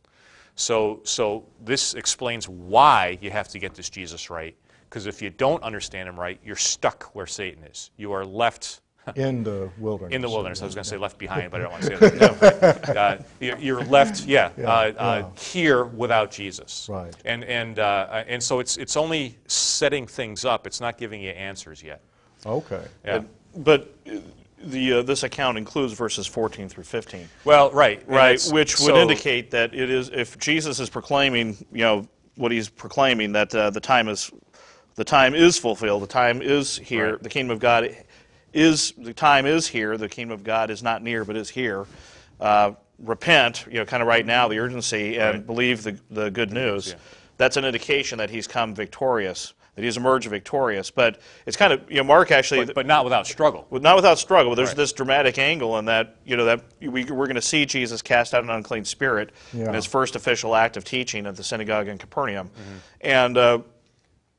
[0.56, 4.56] So, so this explains why you have to get this Jesus right,
[4.90, 7.92] because if you don't understand him right, you're stuck where Satan is.
[7.98, 8.82] You are left
[9.16, 10.16] In the wilderness.
[10.16, 10.62] in the wilderness.
[10.62, 12.88] I was going to say left behind, but I don't want to say that.
[12.96, 13.02] No.
[13.02, 16.88] Uh, you're, you're left, yeah, uh, uh, here without Jesus.
[16.90, 17.14] Right.
[17.26, 20.66] And and uh, and so it's it's only setting things up.
[20.66, 22.02] It's not giving you answers yet.
[22.46, 22.82] Okay.
[23.04, 23.22] Yeah.
[23.58, 24.18] But uh,
[24.64, 27.28] the uh, this account includes verses 14 through 15.
[27.44, 28.02] Well, right.
[28.08, 32.52] Right, which would so- indicate that it is if Jesus is proclaiming, you know, what
[32.52, 34.32] he's proclaiming that uh, the time is
[34.96, 37.24] the time is fulfilled, the time is here, Right.
[37.24, 37.96] the kingdom of God
[38.56, 41.86] is the time is here, the kingdom of God is not near but is here.
[42.40, 45.46] Uh, repent, you know, kind of right now, the urgency, and Right.
[45.46, 46.88] believe the the good news.
[46.90, 46.96] Yeah.
[47.38, 50.90] That's an indication that he's come victorious, that he's emerged victorious.
[50.92, 52.66] But it's kind of you know, Mark actually.
[52.66, 53.68] But, but not without struggle.
[53.72, 54.56] Not without struggle.
[54.56, 54.78] There's Right.
[54.78, 58.34] this dramatic angle in that you know that we, we're going to see Jesus cast
[58.34, 59.68] out an unclean spirit Yeah.
[59.68, 62.78] in his first official act of teaching at the synagogue in Capernaum, Mm-hmm.
[63.02, 63.60] and uh,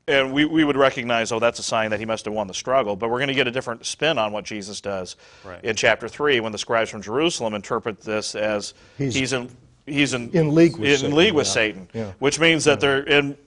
[0.07, 2.53] and we, we would recognize oh that's a sign that he must have won the
[2.53, 2.95] struggle.
[2.95, 5.63] But we're going to get a different spin on what Jesus does Right.
[5.63, 9.49] in chapter three when the scribes from Jerusalem interpret this as He's- he's, in
[9.85, 11.53] he's in In league with in Satan, league with yeah.
[11.53, 12.11] Satan, Yeah.
[12.19, 13.37] which means that they're in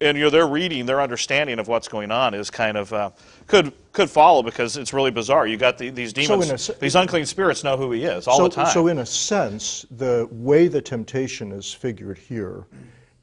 [0.00, 3.10] and you know their reading, their understanding of what's going on is kind of uh,
[3.46, 5.46] could could follow because it's really bizarre.
[5.46, 8.38] You got the, these demons, in a these unclean spirits know who he is all
[8.38, 8.66] so, the time.
[8.72, 12.64] So, in a sense, the way the temptation is figured here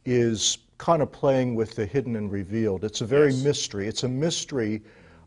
[0.05, 2.83] is kind of playing with the hidden and revealed.
[2.83, 3.43] It's a very Yes.
[3.43, 3.87] mystery.
[3.87, 4.81] It's a mystery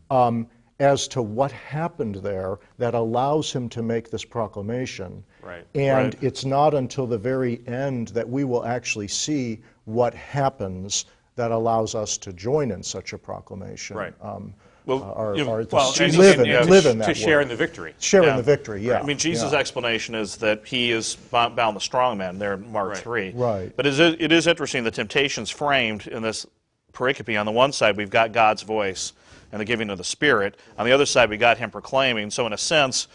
[0.09, 0.47] um,
[0.79, 5.23] as to what happened there that allows him to make this proclamation.
[5.41, 5.65] Right.
[5.75, 6.23] And Right.
[6.23, 11.05] it's not until the very end that we will actually see what happens
[11.35, 13.97] that allows us to join in such a proclamation.
[13.97, 14.13] Right.
[14.21, 14.53] Um,
[14.85, 16.83] Well, uh, or, you know, or to Well, see- and- live, and- in, and live
[16.83, 17.43] to, in that to share world.
[17.43, 17.93] in the victory.
[17.99, 18.99] Share in the victory, yeah.
[18.99, 19.59] I mean, Jesus' yeah.
[19.59, 22.97] explanation is that he is bo- bound the strong man there in Mark Right.
[22.97, 23.31] 3.
[23.33, 23.71] Right.
[23.75, 26.45] But it is, it is interesting, the temptation's framed in this
[26.91, 27.39] pericope.
[27.39, 29.13] On the one side, we've got God's voice
[29.51, 30.57] and the giving of the Spirit.
[30.77, 32.29] On the other side, we got him proclaiming.
[32.29, 33.07] So, in a sense,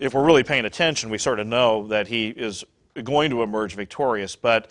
[0.00, 2.64] if we're really paying attention, we sort of know that he is
[3.04, 4.34] going to emerge victorious.
[4.34, 4.68] But,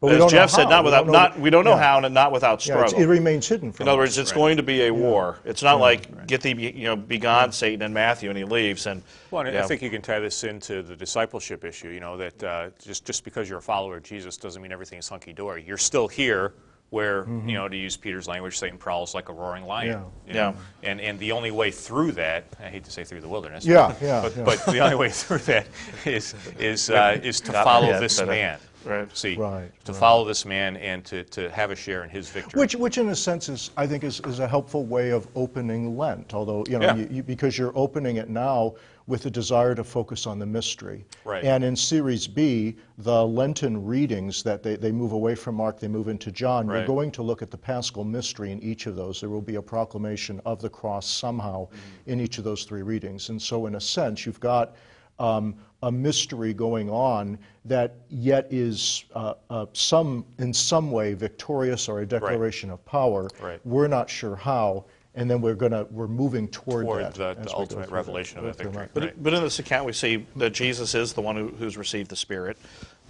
[0.00, 0.70] But as Jeff said, how.
[0.70, 1.82] not We without, don't know- not, we don't know yeah.
[1.82, 3.00] how and not without Yeah, struggle.
[3.00, 5.38] it remains hidden from In other words, it's going to be a war.
[5.44, 8.86] It's not like get thee, you know, be gone, Satan, and Matthew, and he leaves.
[8.86, 9.64] And Well, and yeah.
[9.64, 11.88] I think you can tie this into the discipleship issue.
[11.88, 15.00] You know that uh, just just because you're a follower of Jesus doesn't mean everything
[15.00, 15.64] is hunky dory.
[15.66, 16.52] You're still here,
[16.90, 19.88] where you know to use Peter's language, Satan prowls like a roaring lion.
[19.88, 20.28] Yeah.
[20.28, 20.54] you know?
[20.82, 20.90] Yeah.
[20.90, 23.66] And and the only way through that, I hate to say through the wilderness.
[23.66, 24.44] Yeah, yeah, But, yeah.
[24.44, 25.66] but the only way through that
[26.06, 28.58] is is uh, is to follow yet, this but, uh, man.
[28.84, 29.16] Right.
[29.16, 32.58] See, Right, to follow this man and to, to have a share in his victory.
[32.60, 35.96] Which, which in a sense is, I think, is, is a helpful way of opening
[35.96, 36.34] Lent.
[36.34, 36.96] Although, you know, Yeah.
[36.96, 38.74] you, you, because you're opening it now
[39.06, 41.06] with a desire to focus on the mystery.
[41.24, 41.42] Right.
[41.42, 45.88] And in Series B, the Lenten readings that they, they move away from Mark, they
[45.88, 46.66] move into John.
[46.66, 46.78] Right.
[46.78, 49.20] You're going to look at the Paschal mystery in each of those.
[49.20, 52.10] There will be a proclamation of the cross somehow Mm-hmm.
[52.10, 53.30] in each of those three readings.
[53.30, 54.76] And so, in a sense, you've got
[55.18, 61.88] um, a mystery going on that yet is uh, uh, some, in some way victorious
[61.88, 63.28] or a declaration of power.
[63.40, 63.60] Right.
[63.64, 67.54] We're not sure how, and then we're gonna we're moving toward, Toward that the- the
[67.54, 68.88] ultimate revelation of that victory.
[68.92, 69.22] But, Right.
[69.22, 72.16] but in this account, we see that Jesus is the one who, who's received the
[72.16, 72.56] Spirit.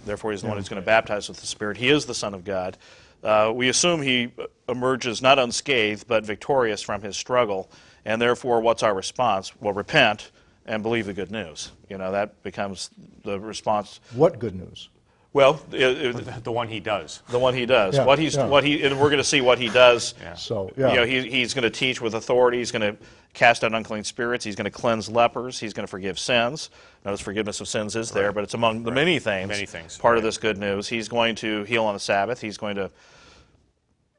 [0.05, 1.77] Therefore, he's the one who's going to baptize with the Spirit.
[1.77, 2.77] He is the Son of God.
[3.23, 4.31] Uh, we assume he
[4.69, 7.69] emerges not unscathed, but victorious from his struggle.
[8.05, 9.51] And therefore, what's our response?
[9.59, 10.31] Well, repent
[10.69, 11.71] and believe the good news.
[11.89, 12.91] You know, that becomes
[13.23, 13.99] the response.
[14.13, 14.89] What good news?
[15.31, 17.21] Well, it, it, the one he does.
[17.29, 17.95] the one he does.
[17.95, 18.47] Yeah, what he's, yeah.
[18.47, 20.15] what he, and we're going to see what he does.
[20.19, 20.33] Yeah.
[20.33, 22.57] So yeah, You know, he, he's going to teach with authority.
[22.57, 23.03] He's going to
[23.33, 24.43] cast out unclean spirits.
[24.43, 25.59] He's going to cleanse lepers.
[25.59, 26.71] He's going to forgive sins.
[27.05, 29.49] Notice forgiveness of sins is there, but it's among the many things.
[29.49, 30.87] Many things, Part of this good news.
[30.87, 32.41] He's going to heal on the Sabbath.
[32.41, 32.89] He's going to,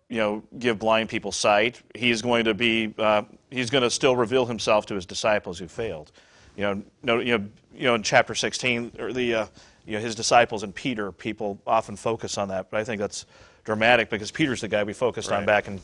[0.08, 1.82] you know, give blind people sight.
[1.96, 2.94] He's going to be.
[2.96, 6.12] Uh, he's going to still reveal himself to his disciples who failed.
[6.60, 9.46] You know, no, you know, you know, in chapter 16, or the, uh,
[9.86, 11.10] you know, his disciples and Peter.
[11.10, 13.24] People often focus on that, but I think that's
[13.64, 15.80] dramatic because Peter's the guy we focused on back in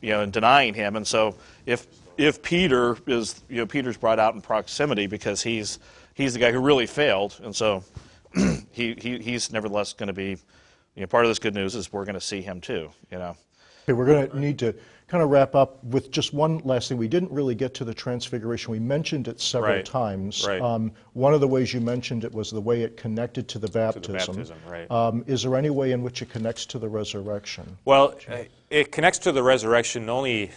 [0.00, 0.94] you know, and denying him.
[0.94, 1.34] And so
[1.66, 5.80] if if Peter is, you know, Peter's brought out in proximity because he's
[6.14, 7.82] he's the guy who really failed, and so
[8.70, 10.36] he, he he's nevertheless going to be,
[10.94, 12.90] you know, part of this good news is we're going to see him too.
[13.10, 13.36] You know,
[13.90, 14.72] Okay, we're going to need to
[15.10, 16.96] kind of wrap up with just one last thing.
[16.96, 18.70] We didn't really get to the transfiguration.
[18.70, 20.46] We mentioned it several Right, times.
[20.46, 20.62] right.
[20.62, 23.66] Um, one of the ways you mentioned it was the way it connected to the
[23.66, 24.02] baptism.
[24.02, 24.88] To baptism, right.
[24.88, 27.76] Um, is there any way in which it connects to the resurrection?
[27.84, 30.52] Well, uh, it connects to the resurrection only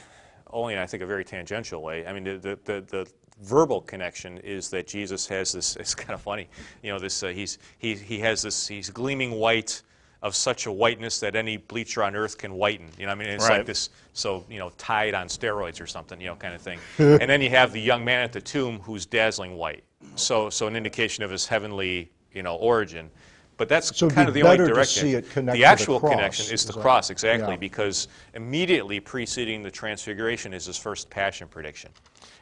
[0.52, 2.06] only in, I think, a very tangential way.
[2.06, 6.12] I mean, the, the, the, the verbal connection is that Jesus has this, it's kind
[6.14, 6.48] of funny,
[6.84, 9.82] you know, this, uh, he's, he, he has this, he's gleaming white
[10.24, 12.90] of such a whiteness that any bleacher on earth can whiten.
[12.98, 13.58] You know, I mean, it's Right.
[13.58, 16.80] like this, so, you know, Tide on steroids or something, you know, kind of thing.
[16.98, 19.84] and then you have the young man at the tomb who's dazzling white.
[20.16, 23.12] So, so an indication of his heavenly, you know, origin.
[23.58, 25.04] But that's So kind of the only direction.
[25.04, 27.58] see it connect to the the actual cross, connection is the cross, exactly, yeah.
[27.58, 31.92] because immediately preceding the transfiguration is his first passion prediction.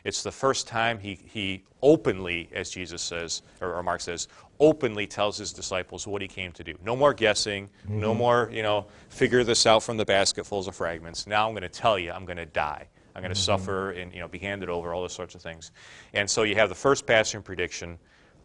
[0.04, 4.28] It's the first time he, he openly, as Jesus says, or, or Mark says,
[4.60, 6.76] openly tells his disciples what he came to do.
[6.84, 8.18] No more guessing, no mm-hmm.
[8.18, 11.28] more, you know, figure this out from the basketfuls of fragments.
[11.28, 12.88] Now I'm going to tell you, I'm going to die.
[13.16, 13.44] I'm going to mm-hmm.
[13.44, 15.72] suffer and, you know, be handed over, all those sorts of things.
[16.14, 18.00] And so you have the first passion prediction,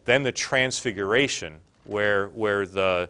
[0.05, 3.09] then the transfiguration, where, where the,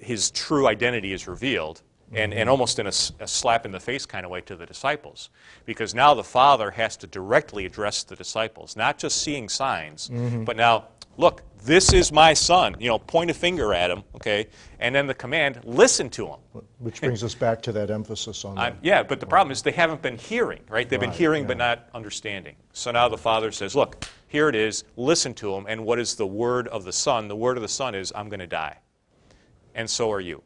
[0.00, 1.82] his true identity is revealed,
[2.12, 2.50] and, and mm-hmm.
[2.50, 5.30] almost in a, a slap in the face kind of way to the disciples.
[5.66, 10.44] Because now the Father has to directly address the disciples, not just seeing signs, mm-hmm.
[10.44, 10.88] but now,
[11.18, 12.76] look, this is my son.
[12.78, 14.46] You know, point a finger at him, okay?
[14.78, 16.38] And then the command, listen to him.
[16.78, 20.00] Which brings us back to that emphasis on yeah, but the problem is they haven't
[20.00, 20.88] been hearing, right?
[20.88, 21.48] They've been hearing yeah.
[21.48, 22.54] but not understanding.
[22.72, 25.66] So now the Father says, look, here it is, listen to him.
[25.68, 27.28] And what is the word of the Son?
[27.28, 28.78] The word of the Son is, I'm going to die.
[29.74, 30.42] And so are you.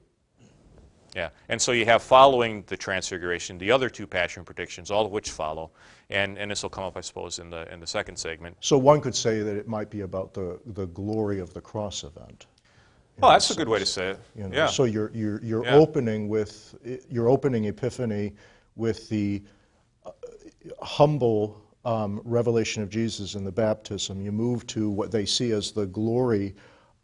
[1.15, 1.29] Yeah.
[1.51, 5.31] And so you have following the transfiguration, the other two passion predictions, all of which
[5.31, 5.71] follow.
[6.09, 8.57] And, and this will come up, I suppose, in the, in the second segment.
[8.61, 12.05] So one could say that it might be about the, the glory of the cross
[12.05, 12.47] event.
[13.23, 14.21] Oh, that's a good way to say it.
[14.35, 14.57] You know?
[14.57, 14.67] Yeah.
[14.67, 15.75] So you're, you're, you're Yeah.
[15.75, 16.75] opening with,
[17.11, 18.33] you're opening Epiphany
[18.77, 19.43] with the
[20.07, 20.13] uh,
[20.81, 24.21] humble um, revelation of Jesus in the baptism.
[24.21, 26.55] You move to what they see as the glory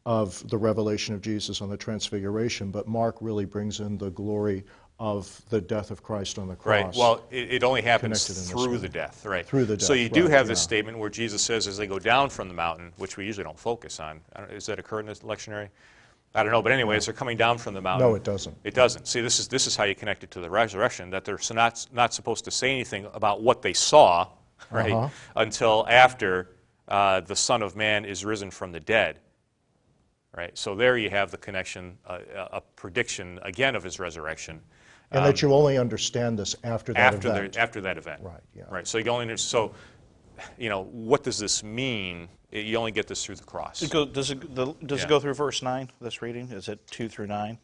[0.06, 4.64] of the revelation of Jesus on the transfiguration, but Mark really brings in the glory
[5.00, 6.84] of the death of Christ on the cross.
[6.84, 6.96] Right.
[6.96, 9.46] Well, it, it only happens this through the death, right?
[9.46, 9.86] Through the death.
[9.86, 10.64] So you do right, have this yeah.
[10.64, 13.58] statement where Jesus says, as they go down from the mountain, which we usually don't
[13.58, 14.20] focus on.
[14.34, 15.68] I don't, does that occur in this lectionary?
[16.34, 18.08] I don't know, but anyway, as they're coming down from the mountain.
[18.08, 18.56] No, it doesn't.
[18.64, 19.06] It doesn't.
[19.06, 21.10] See, this is this is how you connect it to the resurrection.
[21.10, 24.28] That they're not not supposed to say anything about what they saw,
[24.70, 25.08] right, Uh-huh.
[25.36, 26.50] until after
[26.88, 29.18] uh, the Son of Man is risen from the dead.
[30.36, 30.56] Right.
[30.56, 32.18] So there you have the connection, uh,
[32.52, 34.60] a a prediction again of his resurrection
[35.10, 37.52] and that you only understand this after that um, after event.
[37.54, 38.20] the after that event.
[38.22, 38.64] Right, yeah.
[38.70, 38.86] Right.
[38.86, 39.72] So you only under- so,
[40.58, 42.28] you know, what does this mean?
[42.52, 43.82] You only get this through the cross.
[43.82, 45.06] It go, does it, the, does Yeah.
[45.06, 46.50] it go through verse 9, this reading?
[46.50, 47.58] Is it 2 through 9?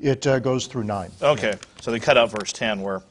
[0.00, 1.10] It uh, goes through nine.
[1.22, 3.02] Okay, so they cut out verse 10 where,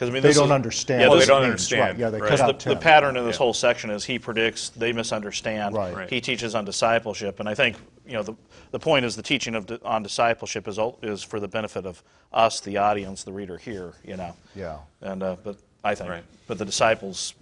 [0.00, 1.02] because I mean, They don't is- understand.
[1.02, 2.30] Yeah, Well, they don't means, understand, Right, yeah, they right.
[2.30, 2.78] cut the, out the 10.
[2.80, 3.38] pattern in this Yeah.
[3.38, 5.74] whole section is he predicts, they misunderstand.
[5.74, 5.94] Right.
[5.94, 6.08] Right.
[6.08, 7.76] He teaches on discipleship, and I think
[8.06, 8.32] you know the,
[8.70, 12.60] the point is the teaching of on discipleship is is for the benefit of us,
[12.60, 13.92] the audience, the reader here.
[14.02, 14.34] You know.
[14.56, 14.78] Yeah.
[15.02, 16.24] And uh, but I think, Right.
[16.46, 17.34] but the disciples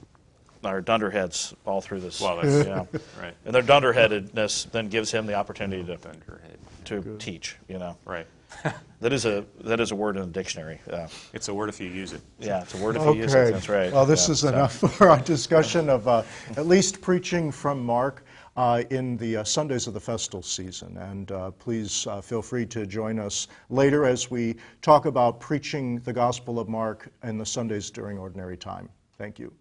[0.64, 2.20] are dunderheads all through this.
[2.20, 2.84] Well, that's- yeah.
[3.22, 3.34] right.
[3.44, 6.58] And their dunderheadedness then gives him the opportunity to Thunderhead.
[6.86, 7.54] to teach.
[7.68, 7.96] You know.
[8.04, 8.26] Right.
[9.00, 10.80] That is a that is a word in the dictionary.
[10.88, 11.06] Yeah.
[11.32, 12.20] It's a word if you use it.
[12.40, 13.52] Yeah, it's a word if you use it.
[13.52, 13.92] That's right.
[13.92, 16.24] Well, this Yeah, is so- enough for our discussion of uh,
[16.56, 18.24] at least preaching from Mark
[18.56, 20.96] uh, in the uh, Sundays of the festal season.
[20.96, 26.00] And uh, please uh, feel free to join us later as we talk about preaching
[26.00, 28.88] the Gospel of Mark in the Sundays during ordinary time.
[29.16, 29.52] Thank you.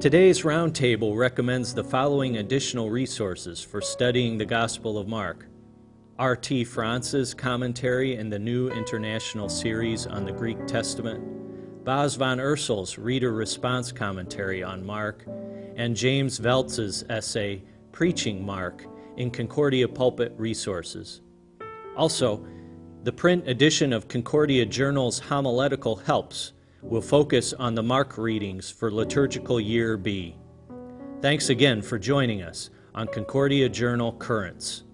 [0.00, 5.46] Today's roundtable recommends the following additional resources for studying the Gospel of Mark.
[6.18, 6.64] R.T.
[6.64, 13.32] France's commentary in the New International Series on the Greek Testament, Bas van Iersel's reader
[13.32, 15.26] response commentary on Mark,
[15.76, 17.62] and James Voelz's essay,
[17.92, 18.86] Preaching Mark,
[19.18, 21.20] in Concordia Pulpit Resources.
[21.98, 22.46] Also,
[23.02, 28.90] the print edition of Concordia Journal's homiletical helps will focus on the Mark readings for
[28.90, 30.34] liturgical year B.
[31.20, 34.84] Thanks again for joining us on Concordia Journal Currents.